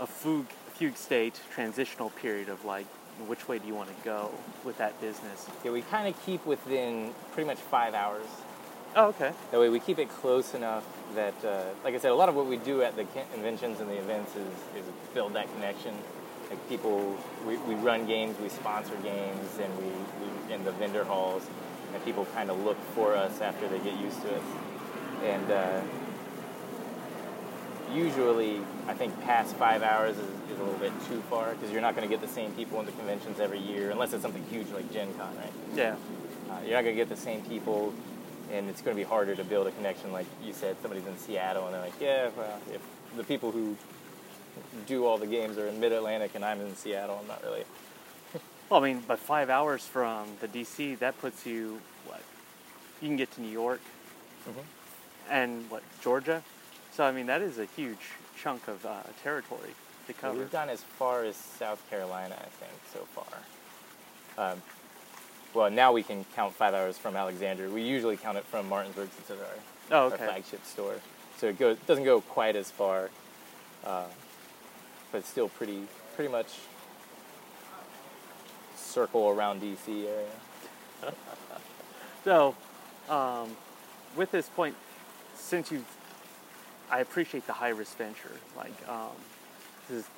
[0.00, 2.86] a fugue fugue state transitional period of like
[3.26, 4.30] which way do you want to go
[4.64, 5.48] with that business?
[5.64, 8.26] Yeah, we kind of keep within pretty much five hours.
[8.96, 9.32] Oh, okay.
[9.50, 10.84] That way, we keep it close enough
[11.14, 13.90] that, uh, like I said, a lot of what we do at the conventions and
[13.90, 15.94] the events is, is build that connection.
[16.48, 21.02] Like people, we, we run games, we sponsor games, and we, we in the vendor
[21.02, 21.44] halls,
[21.92, 24.42] and people kind of look for us after they get used to us.
[25.24, 25.80] And uh,
[27.94, 31.80] usually, I think past five hours is, is a little bit too far because you're
[31.80, 34.44] not going to get the same people in the conventions every year unless it's something
[34.50, 35.52] huge like Gen Con, right?
[35.74, 35.96] Yeah.
[36.50, 37.92] Uh, you're not going to get the same people,
[38.52, 40.12] and it's going to be harder to build a connection.
[40.12, 42.80] Like you said, somebody's in Seattle, and they're like, yeah, well, if
[43.16, 43.76] the people who
[44.86, 47.64] do all the games are in Mid Atlantic and I'm in Seattle, I'm not really.
[48.70, 52.22] Well, I mean, but five hours from the DC, that puts you what?
[53.02, 53.82] You can get to New York
[55.30, 56.42] and what Georgia.
[56.94, 57.98] So I mean, that is a huge
[58.40, 59.70] chunk of uh, territory
[60.06, 60.38] to cover.
[60.38, 64.52] we've gone as far as South Carolina, I think, so far.
[64.52, 64.62] Um,
[65.54, 67.68] well, now we can count five hours from Alexandria.
[67.68, 69.46] We usually count it from Martinsburg since it's our,
[69.90, 70.96] Oh, our flagship store.
[71.36, 73.10] So it goes doesn't go quite as far,
[73.84, 74.04] uh,
[75.10, 75.82] but still pretty
[76.14, 76.46] pretty much
[78.76, 80.28] circle around DC area.
[82.24, 82.54] So,
[83.10, 83.54] um,
[84.16, 84.74] with this point,
[85.34, 85.84] since you've,
[86.90, 88.32] I appreciate the high risk venture.
[88.56, 89.10] Like, um,
[89.88, 90.10] this is,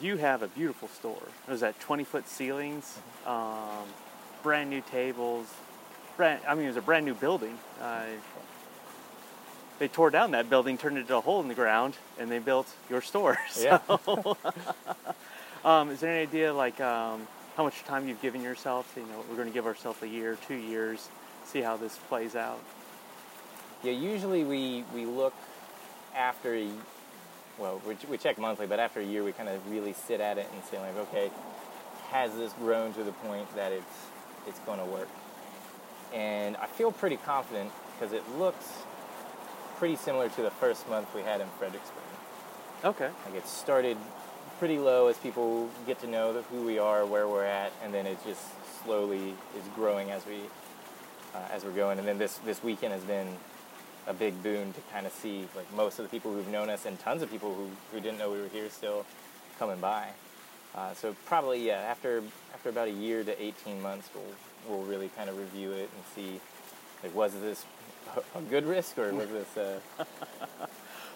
[0.00, 1.22] you have a beautiful store.
[1.46, 3.84] There's that 20 foot ceilings, um,
[4.42, 5.46] brand new tables.
[6.16, 7.58] Brand, I mean, it was a brand new building.
[7.80, 8.04] Uh,
[9.78, 12.38] they tore down that building, turned it into a hole in the ground, and they
[12.38, 13.38] built your store.
[13.60, 13.78] Yeah.
[15.64, 18.92] Um, is there any idea like um, how much time you've given yourself?
[18.96, 21.08] You know, we're going to give ourselves a year, two years,
[21.46, 22.60] see how this plays out.
[23.82, 25.32] Yeah, usually we, we look
[26.16, 26.68] after, a,
[27.58, 30.38] well, we, we check monthly, but after a year we kind of really sit at
[30.38, 31.30] it and say like, okay,
[32.10, 34.06] has this grown to the point that it's,
[34.46, 35.08] it's going to work?
[36.12, 38.68] And I feel pretty confident because it looks
[39.76, 42.02] pretty similar to the first month we had in Fredericksburg.
[42.84, 43.10] Okay.
[43.26, 43.96] Like it started
[44.58, 48.06] pretty low as people get to know who we are, where we're at, and then
[48.06, 48.42] it just
[48.84, 50.36] slowly is growing as we
[51.34, 51.98] uh, as we're going.
[51.98, 53.28] And then this this weekend has been
[54.06, 56.86] a big boon to kind of see like most of the people who've known us
[56.86, 59.04] and tons of people who, who didn't know we were here still
[59.58, 60.08] coming by.
[60.74, 64.24] Uh, so probably yeah, after after about a year to 18 months, we'll
[64.68, 66.40] we'll really kind of review it and see
[67.02, 67.64] like was this
[68.34, 69.80] a good risk or was this uh,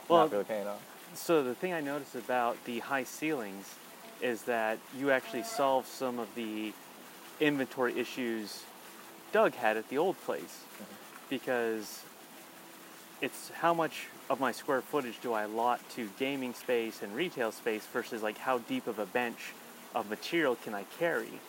[0.08, 0.80] Well, not really paying off?
[1.14, 3.74] So the thing I noticed about the high ceilings
[4.20, 6.72] is that you actually solve some of the
[7.40, 8.64] inventory issues
[9.32, 10.64] Doug had at the old place
[11.28, 12.02] because
[13.20, 17.52] it's how much of my square footage do I allot to gaming space and retail
[17.52, 19.52] space versus like how deep of a bench
[19.94, 21.40] of material can I carry.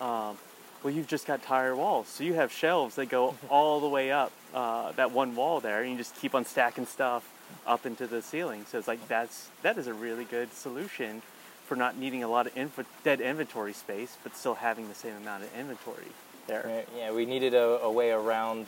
[0.00, 0.36] Um,
[0.82, 4.12] well, you've just got tire walls, so you have shelves that go all the way
[4.12, 7.26] up uh, that one wall there, and you just keep on stacking stuff
[7.66, 8.66] up into the ceiling.
[8.68, 11.22] So it's like that's that is a really good solution
[11.66, 15.16] for not needing a lot of inf- dead inventory space, but still having the same
[15.16, 16.08] amount of inventory
[16.46, 16.84] there.
[16.94, 18.66] Yeah, we needed a, a way around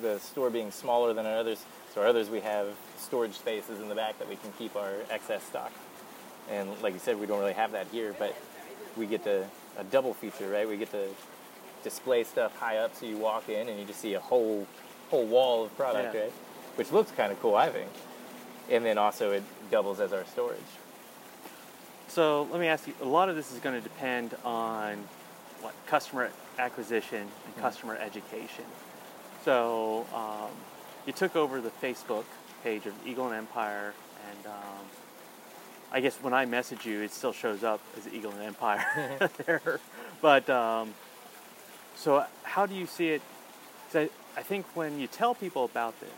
[0.00, 1.64] the store being smaller than others.
[1.96, 4.92] So our others, we have storage spaces in the back that we can keep our
[5.08, 5.72] excess stock.
[6.50, 8.36] And like you said, we don't really have that here, but
[8.98, 9.46] we get to
[9.78, 10.68] a double feature, right?
[10.68, 11.08] We get to
[11.82, 14.66] display stuff high up, so you walk in and you just see a whole
[15.08, 16.20] whole wall of product, Yeah.
[16.24, 16.32] right?
[16.74, 17.88] Which looks kind of cool, I think.
[18.70, 20.58] And then also it doubles as our storage.
[22.08, 25.02] So let me ask you, a lot of this is going to depend on
[25.62, 28.64] what customer acquisition and customer education.
[29.46, 30.50] So um,
[31.06, 32.24] you took over the Facebook
[32.62, 33.94] page of Eagle and Empire,
[34.28, 34.84] and um,
[35.92, 38.84] I guess when I message you, it still shows up as Eagle and Empire
[39.46, 39.80] there.
[40.20, 40.94] But um,
[41.94, 43.22] so how do you see it?
[43.94, 46.10] I, I think when you tell people about this,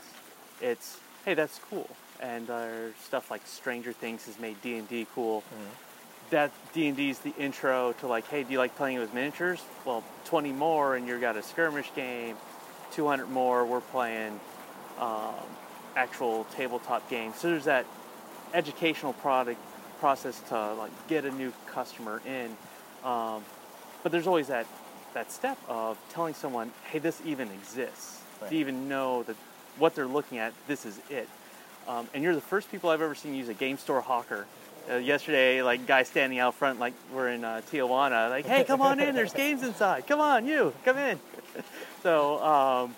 [0.61, 1.89] it's hey, that's cool,
[2.21, 5.45] and uh, stuff like Stranger Things has made D and D cool.
[6.31, 9.13] That D and D is the intro to like, hey, do you like playing with
[9.15, 9.63] miniatures?
[9.85, 12.37] Well, 20 more, and you've got a skirmish game.
[12.93, 14.41] 200 more, we're playing
[14.99, 15.35] um,
[15.97, 17.37] actual tabletop games.
[17.37, 17.87] So there's that
[18.55, 19.61] educational product
[20.01, 22.57] process to like get a new customer in.
[23.05, 23.45] Um,
[24.03, 24.67] but there's always that
[25.15, 28.21] that step of telling someone, hey, this even exists.
[28.41, 28.51] Right.
[28.51, 29.37] To even know that
[29.79, 31.29] what they're looking at, this is it.
[31.89, 34.47] Um, and you're the first people I've ever seen use a game store hawker.
[34.91, 38.81] Uh, yesterday, like guy standing out front, like we're in uh, Tijuana, like, hey, come
[38.81, 39.15] on in.
[39.15, 40.07] There's games inside.
[40.07, 41.21] Come on, you, come in.
[42.03, 42.95] so, um,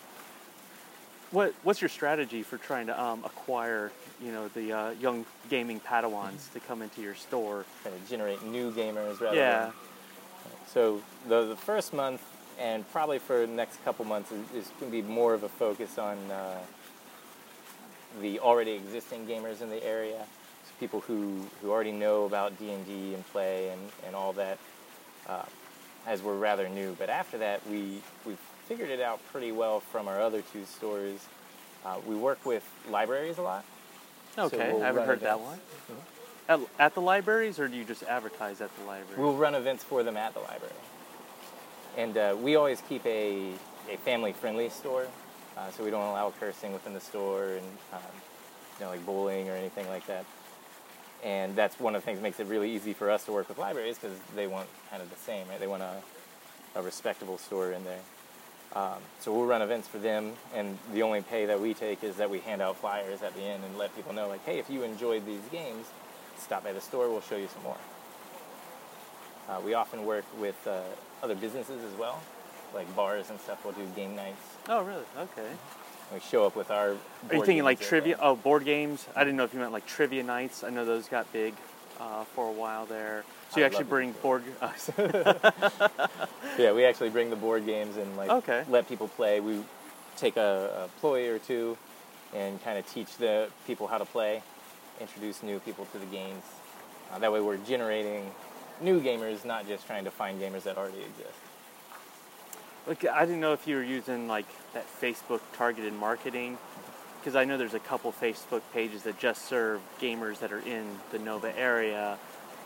[1.30, 5.80] what what's your strategy for trying to um, acquire, you know, the uh, young gaming
[5.80, 7.64] Padawans to come into your store?
[7.84, 9.64] Kind of generate new gamers rather Yeah.
[9.64, 9.72] than
[10.66, 12.22] So the, the first month
[12.58, 15.48] and probably for the next couple months is, is going to be more of a
[15.48, 16.58] focus on uh,
[18.20, 20.26] the already existing gamers in the area,
[20.64, 24.32] so people who, who already know about D and D and play and, and all
[24.34, 24.58] that,
[25.28, 25.44] uh,
[26.06, 26.94] as we're rather new.
[26.98, 28.36] But after that, we we
[28.70, 31.18] figured it out pretty well from our other two stores.
[31.84, 33.64] Uh, we work with libraries a lot.
[34.36, 35.60] So Okay, we'll I haven't heard that events.
[35.88, 35.98] one.
[36.48, 39.20] At, at the libraries, or do you just advertise at the library?
[39.20, 40.72] We'll run events for them at the library.
[41.96, 43.54] And uh, we always keep a,
[43.90, 45.08] a family friendly store,
[45.56, 47.98] uh, so we don't allow cursing within the store and um,
[48.78, 50.24] you know, like bullying or anything like that.
[51.24, 53.48] And that's one of the things that makes it really easy for us to work
[53.48, 55.58] with libraries because they want kind of the same, right?
[55.58, 55.96] They want a,
[56.76, 57.98] a respectable store in there.
[58.74, 62.16] Um, so we'll run events for them, and the only pay that we take is
[62.16, 64.70] that we hand out flyers at the end and let people know, like, hey, if
[64.70, 65.88] you enjoyed these games,
[66.38, 67.76] stop by the store, we'll show you some more.
[69.48, 70.82] Uh, we often work with uh,
[71.22, 72.20] other businesses as well,
[72.72, 73.64] like bars and stuff.
[73.64, 74.40] We'll do game nights.
[74.68, 75.04] oh, really?
[75.18, 75.48] Okay.
[76.14, 76.90] We show up with our.
[76.90, 78.16] Are you thinking like trivia?
[78.20, 79.06] Oh, board games.
[79.14, 80.64] I didn't know if you meant like trivia nights.
[80.64, 81.54] I know those got big
[82.00, 83.24] uh, for a while there.
[83.50, 84.42] So you I'd actually bring board.
[86.58, 88.64] Yeah, we actually bring the board games and like Okay.
[88.68, 89.40] let people play.
[89.40, 89.62] We
[90.16, 91.76] take a, a ploy or two
[92.34, 94.42] and kind of teach the people how to play,
[95.00, 96.42] introduce new people to the games.
[97.12, 98.30] Uh, that way, we're generating
[98.80, 101.38] new gamers, not just trying to find gamers that already exist.
[102.86, 106.58] Look, I didn't know if you were using like that Facebook targeted marketing,
[107.20, 110.86] because I know there's a couple Facebook pages that just serve gamers that are in
[111.12, 112.18] the Nova area,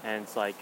[0.03, 0.57] and it's like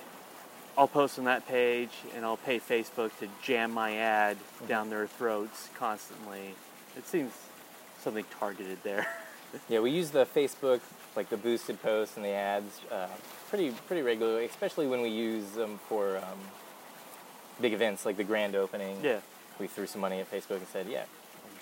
[0.76, 5.06] I'll post on that page and I'll pay Facebook to jam my ad down their
[5.06, 6.54] throats constantly.
[6.96, 7.32] It seems
[8.00, 9.06] something targeted there.
[9.68, 10.80] Yeah, we use the Facebook,
[11.14, 13.06] like the boosted posts and the ads, uh,
[13.50, 16.38] pretty pretty regularly, especially when we use them for um,
[17.60, 18.96] big events like the grand opening.
[19.02, 19.20] yeah.
[19.60, 21.04] We threw some money at Facebook and said, yeah,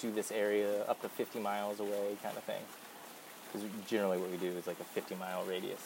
[0.00, 2.62] do this area up to 50 miles away, kind of thing.
[3.52, 5.80] Because generally what we do is like a 50 mile radius.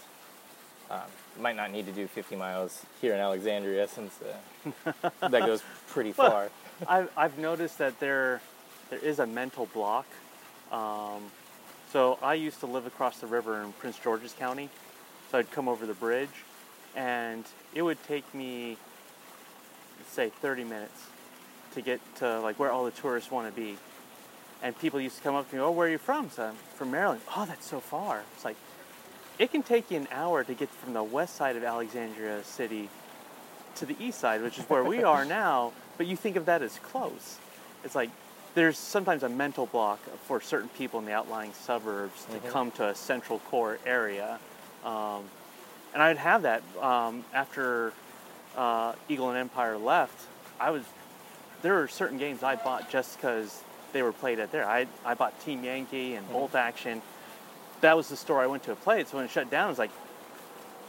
[0.90, 1.00] Um,
[1.40, 4.92] might not need to do 50 miles here in Alexandria since uh,
[5.28, 6.50] that goes pretty Well, far.
[6.86, 8.42] I've, I've noticed that there
[8.90, 10.06] there is a mental block.
[10.70, 11.22] Um,
[11.90, 14.68] so I used to live across the river in Prince George's County.
[15.30, 16.44] So I'd come over the bridge,
[16.94, 18.76] and it would take me,
[20.08, 21.06] say, 30 minutes
[21.74, 23.76] to get to like where all the tourists want to be.
[24.62, 26.54] And people used to come up to me, "Oh, where are you from?" So I'm
[26.76, 27.20] from Maryland.
[27.36, 28.22] Oh, that's so far.
[28.34, 28.56] It's like
[29.38, 32.88] it can take you an hour to get from the west side of Alexandria City
[33.76, 36.62] to the east side, which is where we are now, but you think of that
[36.62, 37.38] as close.
[37.82, 38.10] It's like
[38.54, 42.50] there's sometimes a mental block for certain people in the outlying suburbs to Mhm.
[42.50, 44.38] come to a central core area.
[44.84, 45.24] Um,
[45.92, 47.92] and I'd have that um, after
[48.56, 50.26] uh, Eagle and Empire left.
[50.60, 50.84] I was
[51.62, 53.62] there were certain games I bought just because
[53.94, 54.68] they were played at there.
[54.68, 56.32] I, I bought Team Yankee and Mhm.
[56.32, 57.00] Bolt Action.
[57.80, 59.08] That was the store I went to play it.
[59.08, 59.90] So when it shut down, it was like,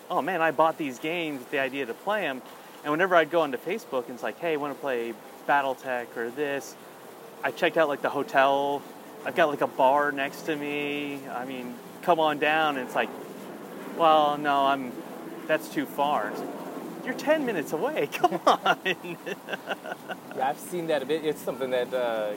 [0.09, 2.41] oh man, I bought these games with the idea to play them.
[2.83, 5.13] And whenever I'd go onto Facebook and it's like, hey, want to play
[5.47, 6.75] BattleTech or this,
[7.43, 8.81] I checked out like the hotel.
[9.25, 11.19] I've got like a bar next to me.
[11.33, 12.77] I mean, come on down.
[12.77, 13.09] And it's like,
[13.97, 14.91] well, no, I'm.
[15.47, 16.29] That's too far.
[16.29, 16.49] It's like,
[17.05, 18.07] You're 10 minutes away.
[18.13, 18.79] Come on.
[18.83, 21.23] Yeah, I've seen that a bit.
[21.23, 22.33] It's something that uh,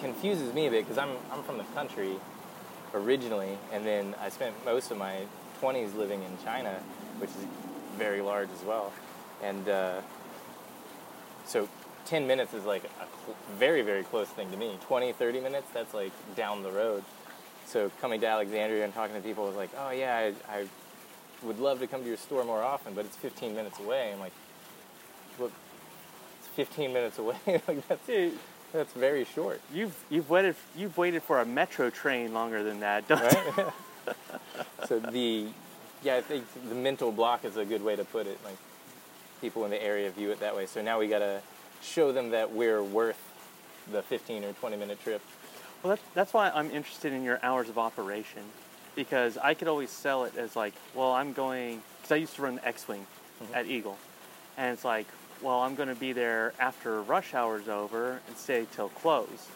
[0.00, 2.16] confuses me a bit because I'm, I'm from the country
[2.94, 5.20] originally, and then I spent most of my
[5.60, 6.80] 20s living in China,
[7.18, 7.46] which is
[7.96, 8.92] very large as well.
[9.42, 10.00] And uh,
[11.44, 11.68] so
[12.06, 14.78] 10 minutes is like a cl- very, very close thing to me.
[14.86, 17.04] 20, 30 minutes, that's like down the road.
[17.66, 20.66] So coming to Alexandria and talking to people was like, oh yeah, I, I
[21.42, 24.12] would love to come to your store more often, but it's 15 minutes away.
[24.12, 24.32] I'm like,
[25.38, 25.52] look,
[26.38, 27.36] it's 15 minutes away.
[27.46, 28.38] like that's Dude,
[28.72, 33.06] that's very short, you've you've waited you've waited for a metro train longer than that,
[33.08, 33.64] don't you?
[33.64, 33.72] right?
[34.86, 35.46] so the
[36.02, 38.38] yeah, I think the mental block is a good way to put it.
[38.44, 38.56] Like
[39.40, 40.66] people in the area view it that way.
[40.66, 41.40] So now we gotta
[41.82, 43.18] show them that we're worth
[43.90, 45.20] the 15 or 20 minute trip.
[45.82, 48.42] Well, that's, that's why I'm interested in your hours of operation
[48.94, 52.42] because I could always sell it as like, well, I'm going because I used to
[52.42, 53.06] run the X-wing
[53.42, 53.54] Mhm.
[53.54, 53.98] at Eagle,
[54.56, 55.06] and it's like,
[55.42, 59.48] well, I'm going to be there after rush hour's over and stay till close,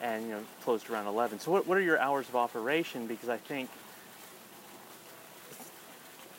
[0.00, 1.40] and you know, closed around 11.
[1.40, 3.06] So, what, what are your hours of operation?
[3.06, 3.70] Because I think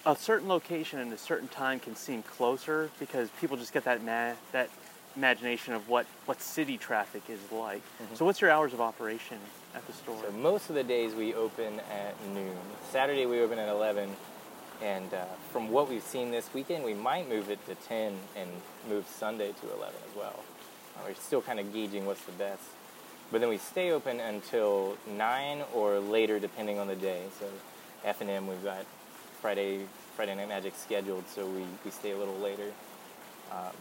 [0.05, 4.03] a certain location and a certain time can seem closer because people just get that
[4.03, 4.69] ma- that
[5.15, 7.81] imagination of what what city traffic is like.
[8.01, 8.17] Mhm.
[8.17, 9.37] So, what's your hours of operation
[9.75, 10.17] at the store?
[10.25, 12.57] So most of the days we open at noon.
[12.91, 14.15] Saturday we open at 11,
[14.81, 18.49] and uh, from what we've seen this weekend, we might move it to 10 and
[18.89, 20.39] move Sunday to 11 as well.
[20.95, 22.63] Uh, we're still kind of gauging what's the best.
[23.31, 27.23] But then we stay open until 9 or later, depending on the day.
[27.39, 27.45] So
[28.03, 28.85] F&M, we've got
[29.41, 32.71] Friday Friday Night Magic scheduled, so we, we stay a little later.
[33.51, 33.71] Um,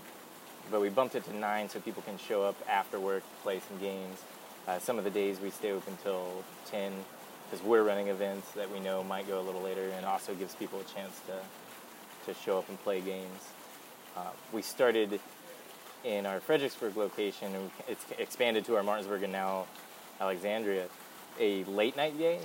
[0.70, 3.78] but we bumped it to 9 so people can show up after work, play some
[3.78, 4.22] games.
[4.68, 6.92] Uh, some of the days we stay open till 10
[7.50, 10.54] because we're running events that we know might go a little later and also gives
[10.54, 13.48] people a chance to, to show up and play games.
[14.16, 15.18] Uh, we started
[16.04, 19.66] in our Fredericksburg location and it's expanded to our Martinsburg and now
[20.20, 20.86] Alexandria,
[21.40, 22.40] a late night game.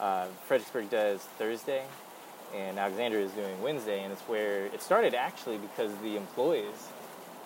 [0.00, 1.84] Uh, Fredericksburg does Thursday
[2.54, 6.88] and Alexandria is doing Wednesday and it's where it started actually because the employees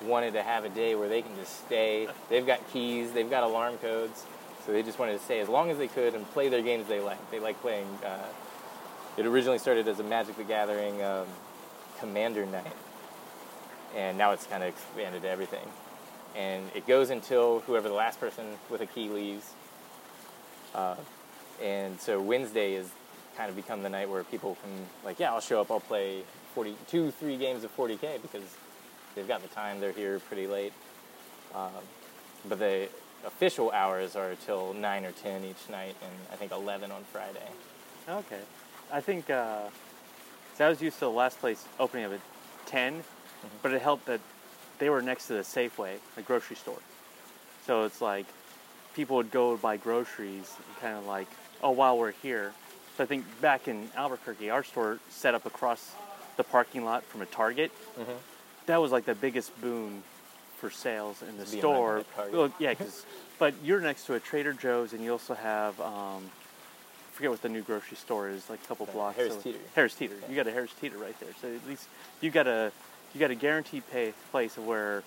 [0.03, 2.09] wanted to have a day where they can just stay.
[2.31, 4.25] They've got keys, they've got alarm codes,
[4.65, 6.87] so they just wanted to stay as long as they could and play their games
[6.89, 7.31] they like.
[7.31, 7.87] They like playing.
[8.05, 8.25] Uh,
[9.17, 11.27] it originally started as a Magic the Gathering um,
[12.01, 12.73] Commander night,
[13.95, 15.67] and now it's kind of expanded to everything.
[16.35, 19.53] And it goes until whoever the last person with a key leaves.
[20.75, 20.97] Uh,
[21.63, 22.91] and so Wednesday is
[23.37, 24.71] kind of become the night where people can
[25.05, 26.23] like, yeah, I'll show up, I'll play
[26.55, 28.43] 42, three games of 40k because
[29.15, 29.81] they've got the time.
[29.81, 30.73] They're here pretty late.
[31.55, 31.71] Um,
[32.49, 32.89] but the
[33.27, 37.49] official hours are till nine or ten each night, and I think eleven on Friday.
[38.09, 38.41] Okay.
[38.93, 39.63] I think uh,
[40.57, 42.21] so I was used to the last place opening up at
[42.67, 43.03] 10,
[43.61, 44.21] but it helped that
[44.79, 46.79] they were next to the Safeway, the grocery store.
[47.67, 48.27] So it's like
[48.95, 51.27] people would go buy groceries and kind of like,
[51.63, 52.53] oh, while we're here.
[52.97, 55.93] So I think back in Albuquerque, our store set up across
[56.37, 57.73] the parking lot from a Target.
[57.99, 58.13] Mm-hmm.
[58.67, 60.05] That was like the biggest boon
[60.57, 61.97] for sales in the store.
[61.97, 62.35] right by Target.
[62.39, 63.05] Well, yeah, 'cause-
[63.39, 66.31] but you're next to a Trader Joe's, and you also have um,
[67.11, 69.17] I forget what the new grocery store is, like a couple Uh, blocks.
[69.17, 69.43] Harris away.
[69.43, 69.59] Teeter.
[69.75, 70.17] Harris Teeter.
[70.29, 71.29] You got a Harris Teeter right there.
[71.41, 71.87] So at least
[72.21, 72.73] you got a
[73.13, 75.05] you got a guaranteed pay place of where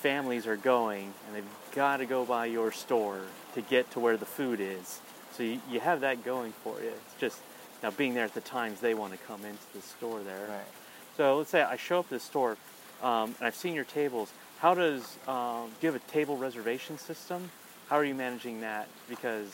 [0.00, 3.20] families are going, and they've got to go by your store
[3.54, 5.00] to get to where the food is.
[5.36, 6.88] So you, you have that going for you.
[6.90, 7.38] It's just
[7.82, 10.46] now being there at the times they want to come into the store there.
[10.48, 10.60] Right.
[11.16, 12.56] So let's say I show up at the store,
[13.02, 14.30] um, and I've seen your tables.
[14.62, 17.50] How does um, do you have a table reservation system?
[17.88, 18.86] How are you managing that?
[19.08, 19.48] Because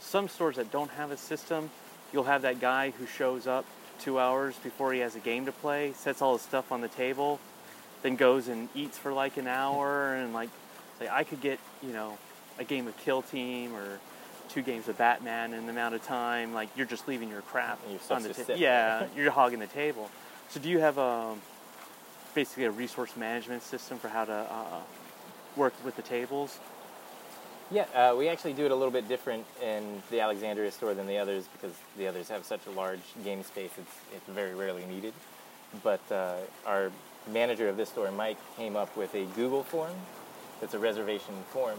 [0.00, 1.70] some stores that don't have a system,
[2.12, 3.64] you'll have that guy who shows up
[4.00, 6.88] two hours before he has a game to play, sets all his stuff on the
[6.88, 7.40] table,
[8.02, 10.50] then goes and eats for like an hour, and like
[10.98, 12.18] say I could get you know
[12.58, 13.98] a game of Kill Team or
[14.50, 16.52] two games of Batman in the amount of time.
[16.52, 17.78] Like you're just leaving your crap
[18.10, 18.56] on the table.
[18.58, 20.10] Yeah, you're hogging the table.
[20.50, 21.34] So do you have a
[22.34, 24.80] basically a resource management system for how to uh,
[25.56, 26.58] work with the tables?
[27.70, 31.06] Yeah, uh, we actually do it a little bit different in the Alexandria store than
[31.06, 33.70] the others because the others have such a large game space.
[33.78, 35.14] It's it's very rarely needed.
[35.82, 36.92] But uh, our
[37.32, 39.94] manager of this store, Mike, came up with a Google form.
[40.60, 41.78] That's a reservation form,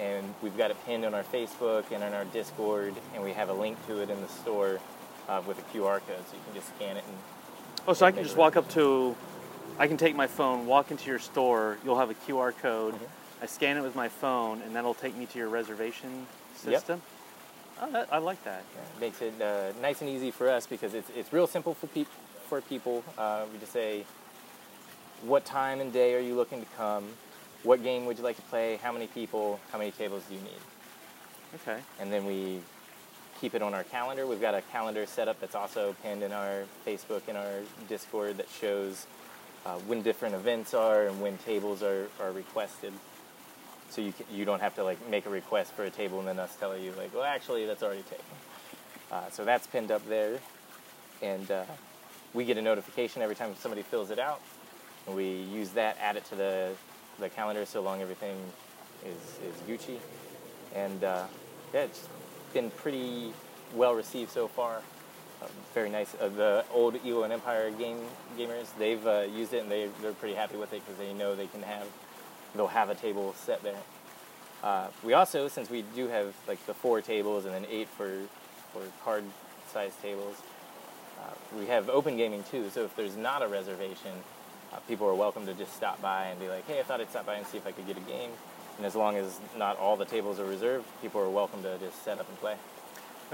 [0.00, 3.48] and we've got it pinned on our Facebook and on our Discord, and we have
[3.48, 4.80] a link to it in the store
[5.28, 7.16] uh, with a QR code, so you can just scan it and
[7.86, 9.14] Oh, so I can just walk up to,
[9.78, 11.78] I can take my phone, walk into your store.
[11.84, 12.94] You'll have a QR code.
[12.94, 13.08] Mhm.
[13.42, 17.00] I scan it with my phone, and that'll take me to your reservation system.
[17.80, 17.82] Yep.
[17.88, 18.62] Oh, that, I like that.
[18.74, 21.88] Yeah, makes it uh, nice and easy for us because it's, it's real simple for,
[21.88, 22.08] peop-
[22.48, 23.02] for people.
[23.18, 24.04] Uh, we just say,
[25.22, 27.04] what time and day are you looking to come?
[27.64, 28.76] What game would you like to play?
[28.76, 29.58] How many people?
[29.72, 31.60] How many tables do you need?
[31.62, 31.80] Okay.
[31.98, 32.60] And then we
[33.40, 34.26] keep it on our calendar.
[34.26, 38.36] We've got a calendar set up that's also pinned in our Facebook and our Discord
[38.36, 39.06] that shows
[39.66, 42.92] uh, when different events are and when tables are, are requested.
[43.90, 46.28] So you, can, you don't have to like make a request for a table and
[46.28, 48.24] then us tell you like, well, actually that's already taken.
[49.12, 50.38] Uh, so that's pinned up there,
[51.22, 51.64] and uh,
[52.32, 54.40] we get a notification every time somebody fills it out,
[55.06, 56.72] and we use that, add it to the
[57.20, 58.36] the calendar so long everything
[59.04, 59.98] is is Gucci,
[60.74, 61.26] and uh,
[61.72, 62.08] yeah, it's
[62.52, 63.32] been pretty
[63.74, 64.82] well received so far.
[65.74, 66.14] Very nice.
[66.20, 67.98] Uh, the old Eagle and Empire game
[68.38, 71.34] gamers, they've uh, used it and they they're pretty happy with it because they know
[71.34, 71.86] they can have
[72.54, 73.78] they'll have a table set there.
[74.62, 78.20] Uh, we also, since we do have like the four tables and then eight for
[78.72, 79.24] for card
[79.72, 80.36] sized tables,
[81.20, 82.70] uh, we have open gaming too.
[82.70, 84.12] So if there's not a reservation,
[84.72, 87.10] uh, people are welcome to just stop by and be like, "Hey, I thought I'd
[87.10, 88.30] stop by and see if I could get a game."
[88.76, 92.02] And as long as not all the tables are reserved, people are welcome to just
[92.02, 92.56] set up and play.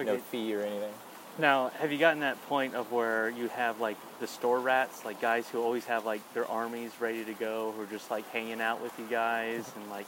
[0.06, 0.92] No fee or anything.
[1.38, 5.20] Now, have you gotten that point of where you have like the store rats, like
[5.20, 8.60] guys who always have like their armies ready to go, who are just like hanging
[8.60, 10.06] out with you guys, and like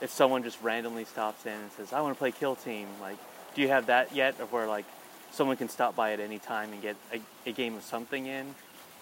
[0.00, 3.18] if someone just randomly stops in and says, "I want to play Kill Team," like,
[3.54, 4.86] do you have that yet, of where like
[5.32, 8.54] someone can stop by at any time and get a, a game of something in?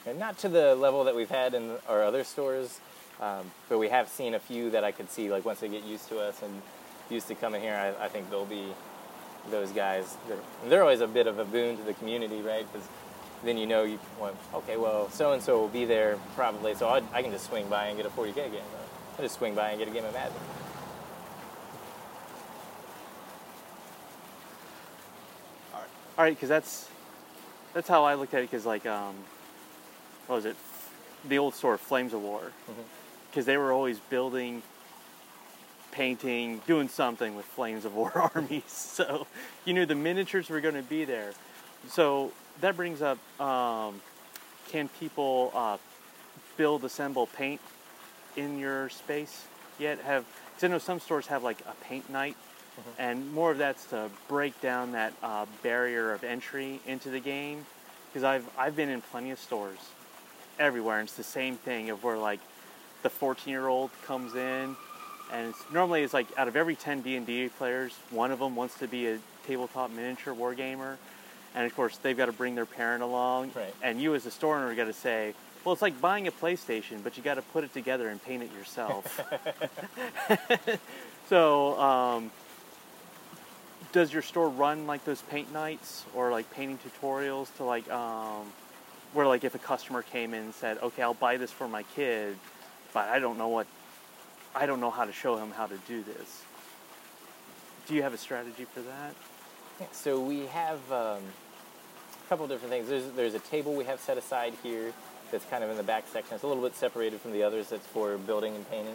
[0.05, 2.81] And not to the level that we've had in our other stores,
[3.21, 5.85] um, but we have seen a few that I could see, like once they get
[5.85, 6.63] used to us and
[7.09, 8.67] used to coming here, I, I think they'll be
[9.51, 10.17] those guys.
[10.29, 10.39] They're,
[10.69, 12.67] they're always a bit of a boon to the community, right?
[12.73, 12.89] Because
[13.45, 16.89] then you know, you well, okay, well, so and so will be there probably, so
[16.89, 18.63] I, I can just swing by and get a 40k game.
[19.19, 20.33] I just swing by and get a game of Madden.
[26.19, 26.89] All right, because that's
[27.73, 28.51] that's how I looked at it.
[28.51, 29.15] Because like, um,
[30.27, 30.57] what was it?
[31.29, 32.53] The old store, Flames of War,
[33.31, 34.63] because they were always building,
[35.93, 38.65] painting, doing something with Flames of War armies.
[38.67, 39.27] So
[39.65, 41.33] you knew the miniatures were going to be there.
[41.89, 44.01] So that brings up: um,
[44.69, 45.79] Can people uh,
[46.57, 47.61] build, assemble, paint
[48.37, 49.45] in your space
[49.79, 50.01] yet?
[50.01, 52.37] Have because I know some stores have like a paint night
[52.99, 57.65] and more of that's to break down that uh, barrier of entry into the game
[58.09, 59.79] because I've I've been in plenty of stores
[60.59, 62.41] everywhere and it's the same thing of where like
[63.03, 64.77] the 14 year old comes in
[65.33, 68.79] and it's normally it's like out of every 10 D&D players one of them wants
[68.79, 70.97] to be a tabletop miniature wargamer.
[71.55, 73.53] And of course they've got to bring their parent along.
[73.55, 73.75] Right.
[73.83, 77.03] and you as a store owner got to say well it's like buying a PlayStation
[77.03, 79.21] but you got to put it together and paint it yourself.
[81.29, 82.31] So, um,
[83.93, 88.47] does your store run like those paint nights or like painting tutorials to like, um,
[89.13, 91.85] where like if a customer came in and said, okay, I'll buy this for my
[91.95, 92.37] kid,
[92.93, 93.67] but I don't know what,
[94.55, 96.43] I don't know how to show him how to do this.
[97.87, 99.15] Do you have a strategy for that?
[99.93, 102.89] So we have um, a couple different things.
[102.89, 104.93] There's, there's a table we have set aside here
[105.31, 106.35] that's kind of in the back section.
[106.35, 107.71] It's a little bit separated from the others.
[107.71, 108.95] That's for building and painting.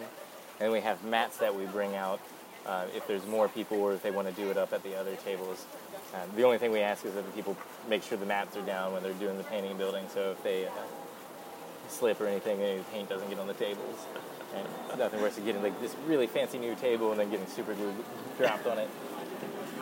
[0.59, 2.19] And we have mats that we bring out
[2.65, 4.95] uh, if there's more people or if they want to do it up at the
[4.95, 5.65] other tables.
[6.13, 7.57] Um, the only thing we ask is that the people
[7.89, 10.05] make sure the mats are down when they're doing the painting and building.
[10.13, 10.71] So if they uh,
[11.89, 14.05] slip or anything, any paint doesn't get on the tables.
[14.55, 17.73] And nothing worse than getting like this really fancy new table and then getting super
[17.73, 17.93] glue
[18.37, 18.89] dropped on it.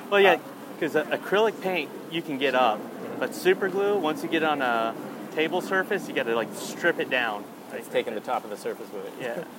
[0.09, 0.37] Well, yeah,
[0.73, 2.79] because acrylic paint you can get up,
[3.19, 4.93] but super glue once you get on a
[5.33, 7.43] table surface, you got to like strip it down.
[7.73, 9.13] It's taking the top of the surface with it.
[9.21, 9.43] Yeah.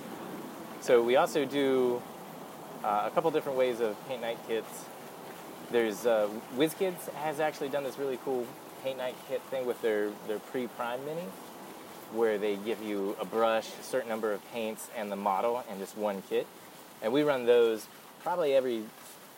[0.83, 2.01] So we also do
[2.85, 4.85] uh, a couple different ways of paint night kits.
[5.73, 8.47] There's uh, WizKids has actually done this really cool
[8.85, 11.25] paint night kit thing with their their pre-prime mini,
[12.13, 15.79] where they give you a brush, a certain number of paints, and the model, and
[15.79, 16.47] just one kit.
[17.03, 17.87] And we run those
[18.23, 18.83] probably every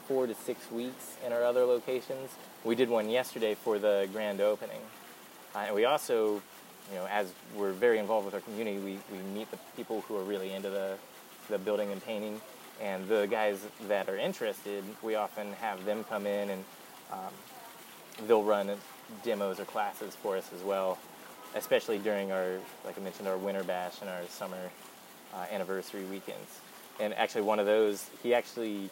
[0.07, 2.31] four to six weeks in our other locations.
[2.64, 4.81] We did one yesterday for the grand opening.
[5.55, 6.43] Uh, and we also,
[6.91, 10.16] you know, as we're very involved with our community, we, we meet the people who
[10.16, 10.95] are really into the,
[11.49, 12.41] the building and painting.
[12.81, 16.64] And the guys that are interested, we often have them come in and
[17.12, 18.71] um, they'll run
[19.25, 20.99] demos or classes for us as well,
[21.55, 24.70] especially during our, like I mentioned, our winter bash and our summer
[25.34, 26.59] uh, anniversary weekends.
[27.01, 28.90] And actually, one of those, he actually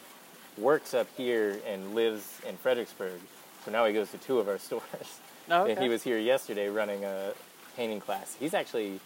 [0.57, 3.19] works up here and lives in Fredericksburg.
[3.65, 5.19] So now he goes to two of our stores.
[5.49, 7.33] Oh, And he was here yesterday running a
[7.75, 8.35] painting class.
[8.39, 8.99] He's actually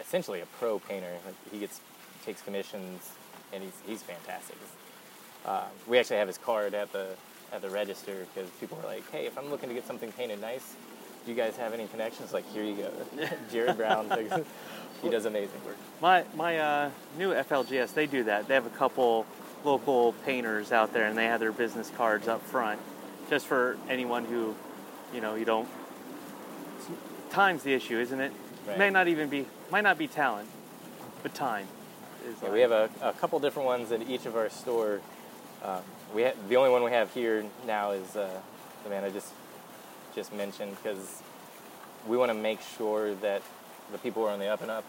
[0.00, 1.10] essentially a pro painter.
[1.26, 1.80] Like, He gets
[2.24, 3.10] takes commissions,
[3.52, 4.56] and he's he's fantastic.
[5.44, 7.08] Uh, we actually have his card at the
[7.52, 10.40] at the register because people are like, "Hey, if I'm looking to get something painted
[10.40, 10.74] nice,
[11.24, 12.90] do you guys have any connections?" Like, here you go,
[13.52, 14.08] Jared Brown.
[14.08, 14.30] like,
[15.02, 15.76] he does amazing work.
[16.00, 18.48] My my uh, new FLGS, they do that.
[18.48, 19.26] They have a couple
[19.64, 22.80] local painters out there, and they have their business cards up front,
[23.30, 24.54] just for anyone who,
[25.12, 25.68] you know, you don't.
[27.30, 28.32] Time's the issue, isn't it?
[28.66, 28.78] Right.
[28.78, 30.48] May not even be might not be talent,
[31.22, 31.66] but time.
[32.42, 35.00] Yeah, we have a, a couple different ones at each of our store.
[35.62, 35.82] Um,
[36.14, 38.30] we ha- the only one we have here now is uh,
[38.82, 39.30] the man I just
[40.14, 41.22] just mentioned because
[42.06, 43.42] we want to make sure that
[43.92, 44.84] the people are on the up and up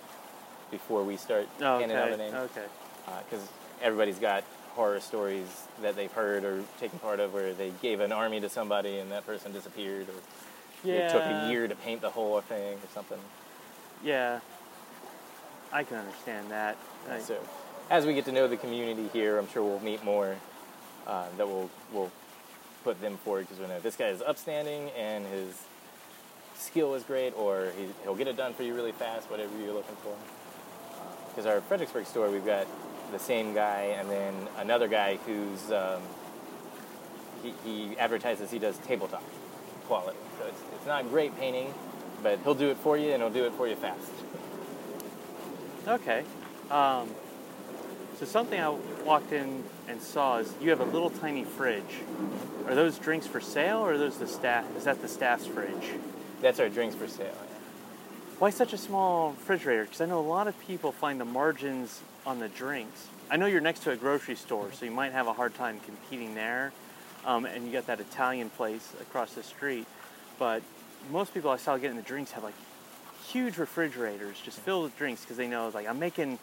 [0.71, 2.38] before we start Oh, handing out a okay.
[2.38, 2.65] Okay.
[3.30, 3.47] Because
[3.82, 4.43] everybody's got
[4.76, 5.47] horror stories
[5.82, 9.11] that they've heard or taken part of where they gave an army to somebody and
[9.11, 11.07] that person disappeared or Yeah.
[11.07, 13.19] it took a year to paint the whole thing or something.
[14.03, 14.39] Yeah.
[15.71, 16.78] I can understand that.
[17.09, 17.38] I- So,
[17.89, 20.36] as we get to know the community here, I'm sure we'll meet more
[21.07, 22.11] uh, that will will
[22.86, 25.63] put them forward because we know this guy is upstanding and his
[26.55, 29.73] skill is great, or he, he'll get it done for you really fast, whatever you're
[29.73, 30.15] looking for.
[31.29, 32.67] Because our Fredericksburg store, we've got
[33.11, 36.01] the same guy and then another guy who's um,
[37.41, 39.23] he, he advertises he does tabletop
[39.88, 40.17] quality.
[40.39, 41.73] So it's, it's not great painting,
[42.21, 44.11] but he'll do it for you and he'll do it for you fast.
[45.88, 46.23] Okay.
[46.69, 47.09] Um,
[48.18, 48.70] so something I
[49.03, 52.01] walked in and saw is you have a little tiny fridge.
[52.68, 54.66] Are those drinks for sale, or are those the staff?
[54.78, 55.91] Is that the staff's fridge?
[56.41, 57.38] That's our drinks for sale.
[58.39, 59.84] Why such a small refrigerator?
[59.84, 63.07] Because I know a lot of people find the margins on the drinks.
[63.30, 65.80] I know you're next to a grocery store, so you might have a hard time
[65.86, 66.72] competing there.
[67.26, 69.88] Um, and you got that Italian place across the street.
[70.38, 70.61] But
[71.11, 72.53] most people I saw getting the drinks have like
[73.28, 76.38] huge refrigerators just filled with drinks because they know like I'm making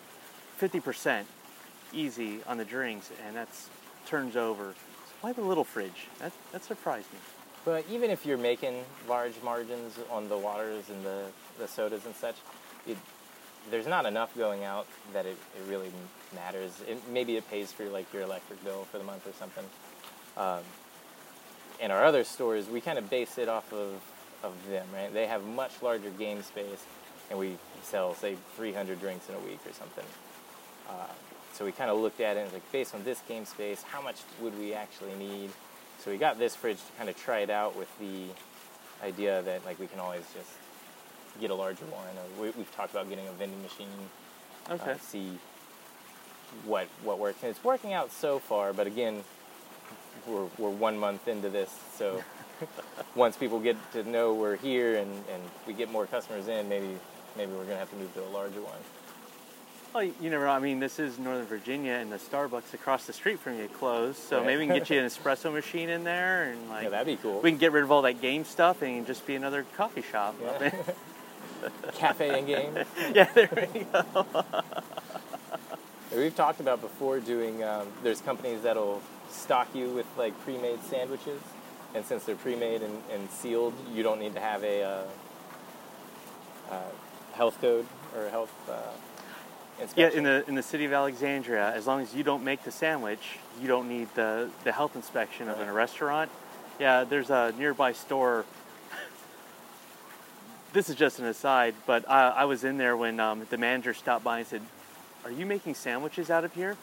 [0.60, 1.24] 50%
[1.92, 3.68] easy on the drinks, and that's
[4.06, 4.72] turns over.
[4.72, 6.08] So why the little fridge?
[6.18, 7.18] That that surprised me.
[7.64, 11.22] But even if you're making large margins on the waters and the,
[11.58, 12.34] the sodas and such,
[12.88, 12.96] it,
[13.70, 15.92] there's not enough going out that it, it really
[16.34, 16.72] matters.
[16.88, 19.64] It, maybe it pays for like your electric bill for the month or something.
[20.36, 20.60] Um,
[21.80, 24.00] in our other stores, we kind of base it off of,
[24.42, 25.12] of them, right?
[25.12, 26.84] They have much larger game space,
[27.30, 30.04] and we sell, say, 300 drinks in a week or something.
[30.88, 31.06] Uh,
[31.52, 33.82] so we kind of looked at it and was like, based on this game space,
[33.82, 35.50] how much would we actually need?
[35.98, 38.26] So we got this fridge to kind of try it out with the
[39.04, 40.50] idea that like we can always just
[41.40, 42.06] get a larger one.
[42.16, 43.86] Or we, we've talked about getting a vending machine.
[44.70, 44.92] Okay.
[44.92, 45.38] Uh, see
[46.64, 47.42] what what works.
[47.42, 49.22] And it's working out so far, but again,
[50.26, 52.22] we're we're one month into this, so
[53.14, 56.96] once people get to know we're here and, and we get more customers in, maybe
[57.36, 58.78] maybe we're gonna have to move to a larger one.
[59.94, 60.52] Well, you never know.
[60.52, 64.18] I mean, this is Northern Virginia, and the Starbucks across the street from you closed.
[64.18, 64.46] So Right.
[64.46, 67.16] maybe we can get you an espresso machine in there, and like Yeah, that'd be
[67.16, 67.40] cool.
[67.40, 70.34] we can get rid of all that game stuff, and just be another coffee shop.
[70.42, 70.70] Yeah.
[71.94, 72.74] Cafe and game.
[73.14, 74.26] yeah, there we go.
[76.16, 77.62] We've talked about before doing.
[77.62, 81.40] Um, there's companies that'll stock you with like pre-made sandwiches,
[81.94, 85.02] and since they're pre-made and, and sealed, you don't need to have a uh,
[86.70, 86.80] uh,
[87.34, 87.86] health code
[88.16, 88.74] or health uh,
[89.96, 92.70] Yeah, in the in the city of Alexandria, as long as you don't make the
[92.70, 96.30] sandwich, you don't need the the health inspection of in a restaurant.
[96.78, 98.44] Yeah, there's a nearby store.
[100.72, 103.92] This is just an aside, but I, I was in there when um, the manager
[103.92, 104.62] stopped by and said,
[105.24, 106.76] "Are you making sandwiches out of here?"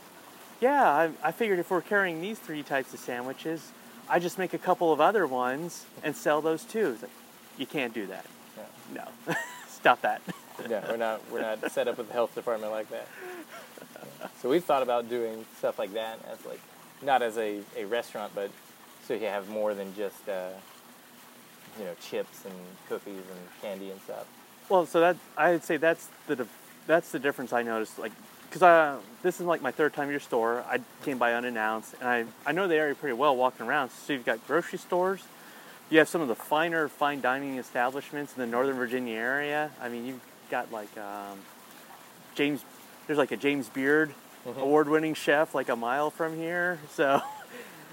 [0.62, 3.72] Yeah, I, I figured if we're carrying these three types of sandwiches,
[4.10, 6.98] I just make a couple of other ones and sell those too.
[7.02, 7.12] Like,
[7.58, 8.26] you can't do that.
[8.58, 9.04] Yeah.
[9.28, 9.36] No,
[9.70, 10.22] stop that.
[10.68, 13.08] Yeah, we're not we're not set up with the health department like that.
[14.42, 16.60] So we've thought about doing stuff like that as like
[17.02, 18.50] not as a, a restaurant, but
[19.06, 20.50] so you have more than just uh,
[21.78, 22.54] you know chips and
[22.88, 24.26] cookies and candy and stuff.
[24.70, 26.48] Well, so that I'd say that's the
[26.88, 28.00] that's the difference I noticed.
[28.00, 28.12] Like,
[28.50, 30.64] because I this is like my third time at your store.
[30.68, 33.92] I came by unannounced, and I I know the area pretty well walking around.
[33.92, 35.24] So you've got grocery stores,
[35.90, 39.72] you have some of the finer fine dining establishments in the Northern Virginia area.
[39.82, 41.38] I mean, you've got like um,
[42.36, 42.64] James.
[43.08, 44.14] There's like a James Beard
[44.48, 44.56] Mhm.
[44.62, 46.80] award-winning chef like a mile from here.
[46.94, 47.22] So,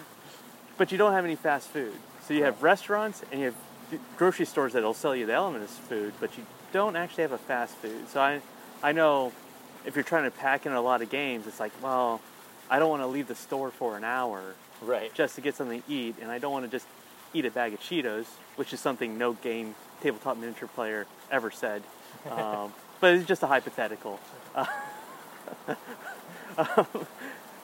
[0.79, 1.93] but you don't have any fast food.
[2.27, 6.13] So you have restaurants and you have grocery stores that'll sell you the elements food,
[6.21, 8.09] but you don't actually have a fast food.
[8.09, 8.41] So I,
[8.83, 9.33] I know
[9.85, 12.21] if you're trying to pack in a lot of games, it's like, well,
[12.71, 15.13] I don't want to leave the store for an hour Right.
[15.15, 16.87] just to get something to eat, and I don't want to just
[17.33, 18.27] eat a bag of Cheetos,
[18.57, 21.83] which is something no game tabletop miniature player ever said.
[22.31, 24.21] Um, but it's just a hypothetical.
[24.55, 24.67] Uh,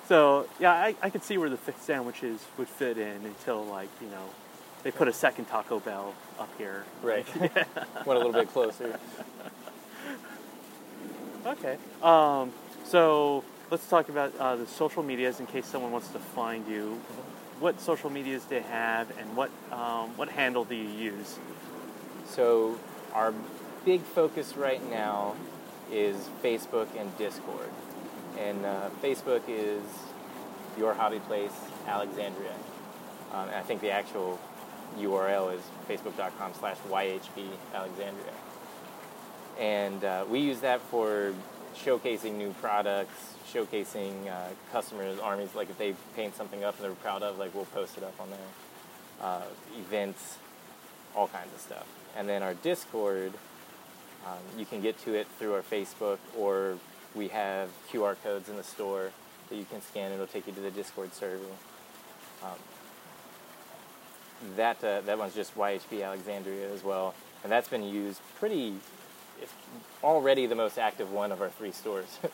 [0.09, 4.09] so yeah, I, I could see where the sandwiches would fit in until like you
[4.09, 4.29] know
[4.83, 6.85] they put a second Taco Bell up here.
[7.03, 7.27] Right.
[7.41, 7.57] Went
[8.07, 8.99] a little bit closer.
[11.47, 11.77] Okay.
[12.03, 12.53] Um,
[12.85, 17.01] so let's talk about uh, the social medias in case someone wants to find you.
[17.61, 21.39] What social medias do you have, and what um, what handle do you use?
[22.27, 22.79] So
[23.15, 23.33] our
[23.85, 25.35] big focus right now
[25.91, 27.69] is Facebook and Discord.
[28.39, 29.83] And uh, Facebook is
[30.79, 31.53] your hobby place,
[31.87, 32.55] Alexandria.
[33.33, 34.41] Um, and I think the actual
[34.99, 38.33] URL is facebook.com slash YHB Alexandria.
[39.59, 41.35] And uh, we use that for
[41.77, 46.95] showcasing new products, showcasing uh, customers, armies, like if they paint something up and they're
[46.97, 48.39] proud of, like we'll post it up on there.
[49.21, 49.43] Uh,
[49.79, 50.39] events,
[51.15, 51.87] all kinds of stuff.
[52.17, 53.33] And then our Discord,
[54.27, 56.79] um, you can get to it through our Facebook, or
[57.15, 59.11] we have QR codes in the store
[59.49, 60.13] that you can scan.
[60.13, 61.45] It'll take you to the Discord server.
[62.43, 62.59] Um,
[64.57, 68.75] that uh, that one's just YHB Alexandria as well, and that's been used pretty.
[69.41, 69.53] It's
[70.03, 72.19] already the most active one of our three stores.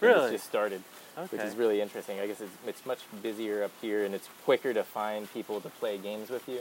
[0.00, 0.24] Really?
[0.24, 0.82] It's just started,
[1.30, 2.20] which is really interesting.
[2.20, 5.70] I guess it's, it's much busier up here, and it's quicker to find people to
[5.70, 6.60] play games with you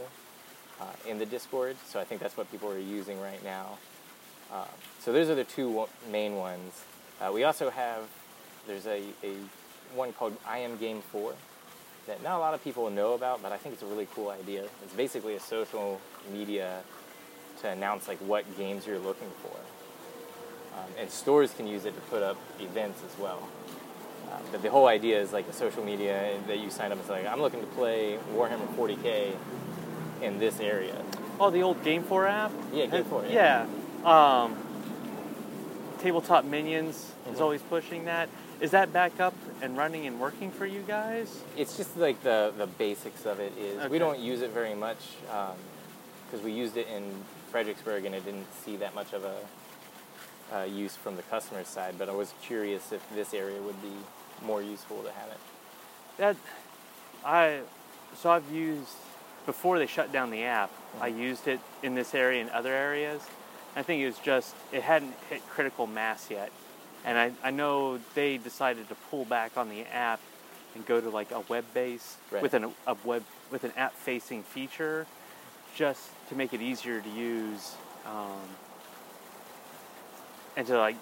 [0.79, 1.75] uh, in the Discord.
[1.85, 3.77] So I think that's what people are using right now.
[4.51, 4.65] Uh,
[4.99, 6.83] so those are the two main ones.
[7.21, 8.03] Uh, we also have
[8.67, 9.35] there's a, a
[9.95, 11.33] one called I Am Game Four
[12.07, 14.29] that not a lot of people know about, but I think it's a really cool
[14.29, 14.63] idea.
[14.83, 15.99] It's basically a social
[16.31, 16.81] media
[17.61, 19.57] to announce like what games you're looking for,
[20.77, 23.47] um, and stores can use it to put up events as well.
[24.31, 26.99] Uh, but the whole idea is like a social media that you sign up.
[26.99, 29.35] It's like I'm looking to play Warhammer 40k
[30.21, 30.95] in this area.
[31.39, 32.51] Oh, the old Game 4 app?
[32.73, 33.65] Yeah, Game Uh, 4, Yeah.
[34.05, 34.55] Um,
[35.99, 37.41] Tabletop Minions is Mhm.
[37.41, 38.29] always pushing that.
[38.59, 41.41] Is that back up and running and working for you guys?
[41.57, 43.87] It's just like the the basics of it is Okay.
[43.87, 44.97] we don't use it very much
[46.27, 49.35] because we used it in Fredericksburg and it didn't see that much of a
[50.55, 51.95] uh, use from the customer side.
[51.97, 53.93] But I was curious if this area would be
[54.45, 55.39] more useful to have it.
[56.17, 56.35] That
[57.25, 57.61] I
[58.15, 58.93] so I've used
[59.47, 60.69] before they shut down the app.
[61.01, 63.23] I used it in this area and other areas.
[63.75, 66.51] I think it was just it hadn't hit critical mass yet,
[67.03, 70.19] and I, I know they decided to pull back on the app
[70.75, 72.41] and go to like a web base Right.
[72.41, 75.05] with an a web with an app facing feature,
[75.75, 78.39] just to make it easier to use, um,
[80.55, 80.95] and to like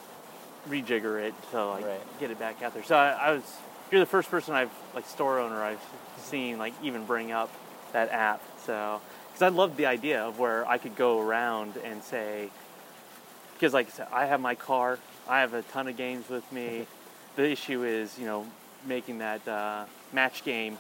[0.70, 2.20] rejigger it to like Right.
[2.20, 2.84] get it back out there.
[2.84, 3.44] So I, I was
[3.92, 5.82] you're the first person I've like store owner I've
[6.18, 7.52] seen like even bring up
[7.92, 8.42] that app.
[8.66, 9.00] So
[9.32, 12.50] because I loved the idea of where I could go around and say
[13.64, 16.44] because like I said, I have my car I have a ton of games with
[16.52, 16.86] me.
[17.38, 18.46] the issue is, you know,
[18.86, 20.78] making that uh, match game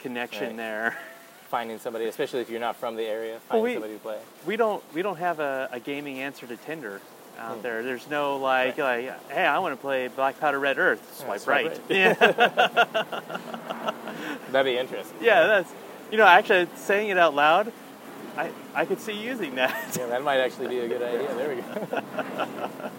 [0.00, 0.56] connection Right.
[0.56, 0.98] there.
[1.50, 4.18] Finding somebody, especially if you're not from the area, Well, finding we- somebody to play.
[4.46, 7.02] We don't we don't have a, a gaming answer to Tinder
[7.38, 7.62] out Hmm.
[7.62, 7.82] there.
[7.82, 11.02] There's no like like hey, I want to play Black Powder Red Earth.
[11.20, 11.66] Yeah, Swipe, swipe right.
[11.66, 11.80] right.
[11.90, 12.14] Yeah.
[14.52, 15.18] That'd be interesting.
[15.20, 15.70] yeah, that's
[16.10, 17.70] you know actually saying it out loud.
[18.36, 19.72] I, I could see using that.
[19.98, 21.34] Yeah, that might actually be a good idea.
[21.34, 22.02] There we go.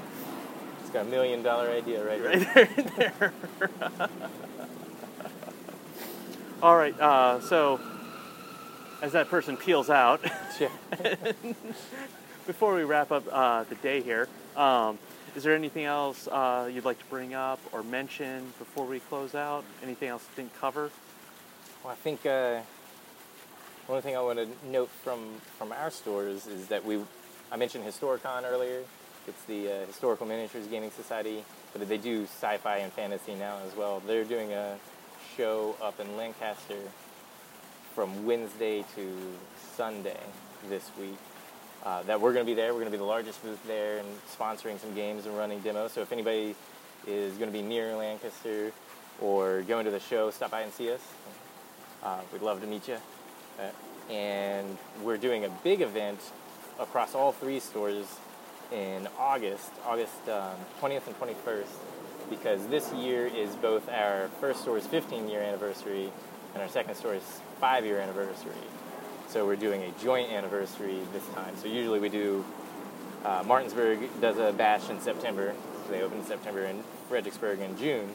[0.81, 2.45] it's got a million dollar idea right, there.
[2.55, 3.33] right there, there.
[6.61, 6.97] All right.
[6.99, 7.79] Uh, so,
[9.01, 10.21] as that person peels out,
[12.47, 14.99] before we wrap up uh, the day here, um,
[15.35, 19.33] is there anything else uh, you'd like to bring up or mention before we close
[19.33, 19.63] out?
[19.81, 20.91] Anything else we didn't cover?
[21.83, 22.59] Well, I think uh,
[23.93, 25.19] one thing I want to note from
[25.59, 26.99] from our stores is that we,
[27.51, 28.81] I mentioned Historicon earlier.
[29.27, 33.77] It's the uh, Historical Miniatures Gaming Society, but they do sci-fi and fantasy now as
[33.77, 33.99] well.
[33.99, 34.79] They're doing a
[35.37, 36.79] show up in Lancaster
[37.93, 39.15] from Wednesday to
[39.75, 40.19] Sunday
[40.69, 41.19] this week.
[41.85, 42.73] Uh, that we're going to be there.
[42.73, 45.91] We're going to be the largest booth there and sponsoring some games and running demos.
[45.91, 46.55] So if anybody
[47.05, 48.71] is going to be near Lancaster
[49.21, 51.01] or going to the show, stop by and see us.
[52.01, 52.97] Uh, we'd love to meet you.
[53.59, 56.19] Uh, and we're doing a big event
[56.79, 58.05] across all three stores
[58.71, 61.65] in August, August um, 20th and 21st,
[62.29, 66.11] because this year is both our first store's 15 year anniversary
[66.53, 68.51] and our second store's five year anniversary.
[69.27, 71.55] So we're doing a joint anniversary this time.
[71.57, 72.43] So usually we do
[73.25, 75.53] uh, Martinsburg does a bash in September.
[75.85, 78.09] So they open in September and Fredericksburg in June.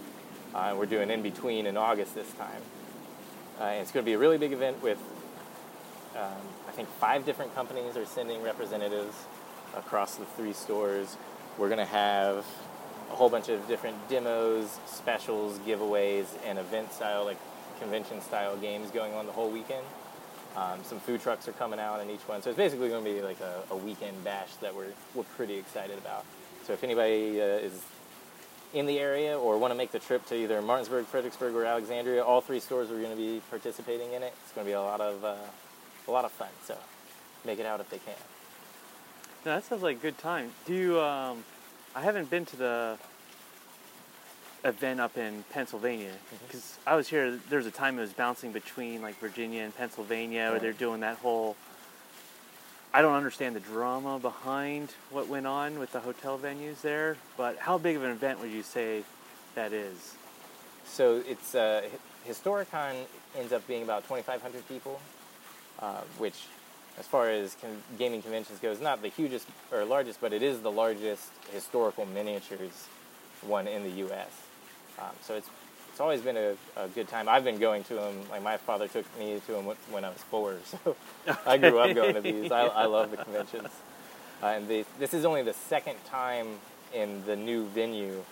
[0.55, 2.61] Uh, and we're doing in between in August this time.
[3.59, 4.99] Uh, and it's going to be a really big event with,
[6.19, 9.15] um, I think, five different companies are sending representatives
[9.77, 11.17] across the three stores.
[11.57, 12.45] We're going to have
[13.11, 17.39] a whole bunch of different demos, specials, giveaways, and event style, like
[17.81, 19.85] convention style games going on the whole weekend.
[20.57, 22.43] Um, some food trucks are coming out in each one.
[22.43, 25.57] So it's basically going to be like a, a weekend bash that we're, we're pretty
[25.57, 26.25] excited about.
[26.67, 27.81] So if anybody uh, is
[28.75, 32.23] in the area or want to make the trip to either Martinsburg, Fredericksburg, or Alexandria,
[32.23, 34.35] all three stores are going to be participating in it.
[34.43, 35.37] It's going to be a lot of uh,
[36.09, 36.49] a lot of fun.
[36.65, 36.77] So
[37.45, 38.15] make it out if they can.
[39.45, 40.51] No, that sounds like a good time.
[40.67, 41.01] Do you?
[41.01, 41.45] Um,
[41.95, 42.99] I haven't been to the
[44.65, 46.13] event up in Pennsylvania
[46.47, 47.39] because I was here.
[47.49, 51.01] There was a time it was bouncing between like Virginia and Pennsylvania, where they're doing
[51.01, 51.57] that whole.
[52.93, 57.59] I don't understand the drama behind what went on with the hotel venues there, but
[57.59, 59.03] how big of an event would you say
[59.55, 60.15] that is?
[60.87, 61.83] So it's uh,
[62.27, 62.95] Historicon
[63.37, 65.01] ends up being about 2,500 people,
[65.81, 66.35] uh, which,
[66.99, 70.61] as far as con- gaming conventions goes, not the hugest or largest, but it is
[70.61, 72.89] the largest historical miniatures
[73.43, 74.31] one in the U.S.
[74.99, 75.49] Um, so it's
[75.99, 77.29] it's always been a, a good time.
[77.29, 78.21] I've been going to them.
[78.31, 80.97] Like my father took me to them when I was four, so
[81.45, 82.53] I grew up going to these.
[82.53, 83.69] I, I love the conventions,
[84.43, 86.47] uh, and the, this is only the second time
[86.95, 88.25] in the new venue,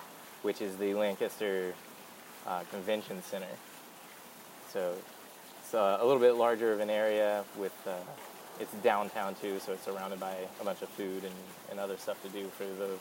[0.43, 1.73] which is the Lancaster
[2.47, 3.45] uh, Convention Center.
[4.71, 4.93] So
[5.67, 7.91] it's uh, a little bit larger of an area with uh,
[8.57, 11.35] it's downtown too, so it's surrounded by a bunch of food and,
[11.69, 12.91] and other stuff to do for the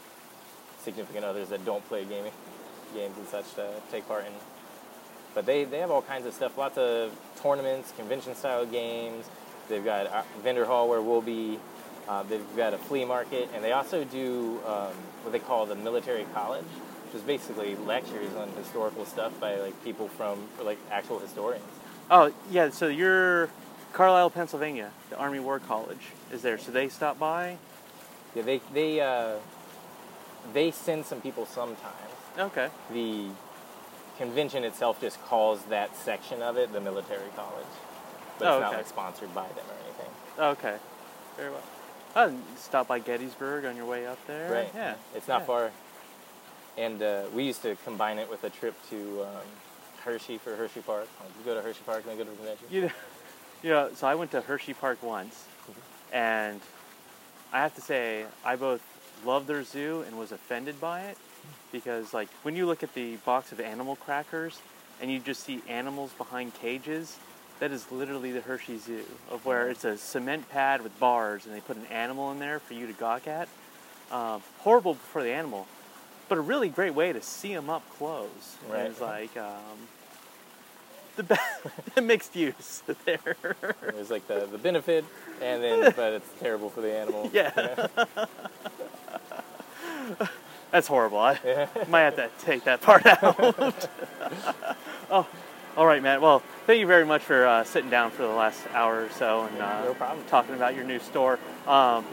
[0.83, 2.33] significant others that don't play gaming
[2.93, 4.33] games and such to take part in.
[5.33, 9.27] But they, they have all kinds of stuff, lots of tournaments, convention style games.
[9.69, 11.61] They've got a vendor hall where we'll be.
[12.09, 14.93] Uh, they've got a flea market, and they also do um,
[15.23, 16.65] what they call the military college,
[17.05, 21.63] which is basically lectures on historical stuff by like people from like actual historians.
[22.11, 23.49] Oh yeah, so you're
[23.93, 24.91] Carlisle, Pennsylvania.
[25.11, 27.57] The Army War College is there, so they stop by.
[28.35, 29.37] Yeah, they they uh,
[30.53, 32.13] they send some people sometimes.
[32.39, 32.69] Okay.
[32.93, 33.29] The
[34.19, 37.67] convention itself just calls that section of it the military college,
[38.39, 38.77] but Oh, it's not okay.
[38.79, 40.13] like sponsored by them or anything.
[40.39, 40.77] Okay,
[41.37, 41.63] very well.
[42.15, 44.51] Oh, stop by Gettysburg on your way up there.
[44.51, 44.71] Right.
[44.75, 44.95] Yeah.
[45.15, 45.47] It's not yeah.
[45.47, 45.71] far.
[46.79, 49.47] And uh, we used to combine it with a trip to um,
[50.07, 51.09] Hershey for Hershey Park.
[51.21, 52.67] Like, you go to Hershey Park and then go to the convention.
[52.71, 52.91] You know,
[53.63, 55.45] you know, so I went to Hershey Park once,
[56.13, 56.61] and
[57.53, 58.83] I have to say I both
[59.25, 61.19] loved their zoo and was offended by it
[61.73, 64.61] because, like, when you look at the box of animal crackers
[65.03, 67.17] and you just see animals behind cages,
[67.59, 71.55] that is literally the Hershey Zoo, of where it's a cement pad with bars and
[71.55, 73.49] they put an animal in there for you to gawk at.
[74.13, 75.67] Um, horrible for the animal,
[76.29, 78.57] but a really great way to see them up close.
[78.65, 78.87] And Right.
[78.87, 79.79] It's like um,
[81.17, 81.35] the, be-
[81.95, 83.37] the mixed use there.
[83.83, 85.05] There's like the, the benefit,
[85.41, 87.31] and then but it's terrible for the animal.
[87.33, 87.87] Yeah.
[90.73, 91.19] That's horrible.
[91.19, 93.89] I might have to take that part out.
[95.11, 95.27] oh,
[95.77, 96.21] all right, Matt.
[96.21, 99.43] Well, thank you very much for uh, sitting down for the last hour or so
[99.47, 100.25] and uh, No problem.
[100.29, 101.39] talking about your new store.
[101.67, 102.05] Um,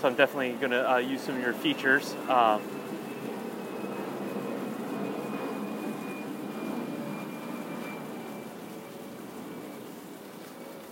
[0.00, 2.14] so I'm definitely going to uh, use some of your features.
[2.28, 2.62] Um,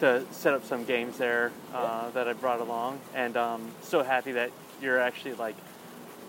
[0.01, 4.33] to set up some games there uh, that I brought along, and um, so happy
[4.33, 4.51] that
[4.83, 5.57] you're actually like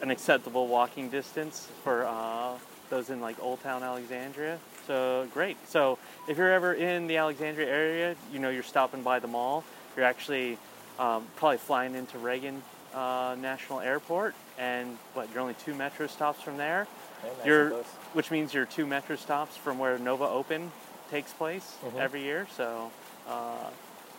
[0.02, 2.54] an acceptable walking distance for uh,
[2.90, 4.60] those in like Old Town Alexandria.
[4.86, 5.58] So great.
[5.68, 5.98] So
[6.28, 9.64] if you're ever in the Alexandria area, you know you're stopping by the mall.
[9.96, 10.58] You're actually
[11.00, 12.62] um, probably flying into Reagan
[12.94, 16.88] uh, National Airport, and what you're only two metro stops from there.
[17.24, 17.70] Yeah, nice You're,
[18.14, 20.72] which means you're two metro stops from where Nova Open
[21.12, 22.00] takes place Mhm.
[22.00, 22.48] every year.
[22.56, 22.92] So,
[23.28, 23.70] uh,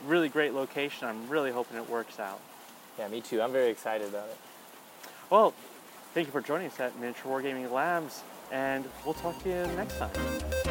[0.06, 1.08] really great location.
[1.08, 2.40] I'm really hoping it works out.
[2.98, 3.40] Yeah, me too.
[3.40, 4.36] I'm very excited about it.
[5.30, 5.54] Well,
[6.14, 9.98] thank you for joining us at Miniature Wargaming Labs, and we'll talk to you next
[9.98, 10.67] time.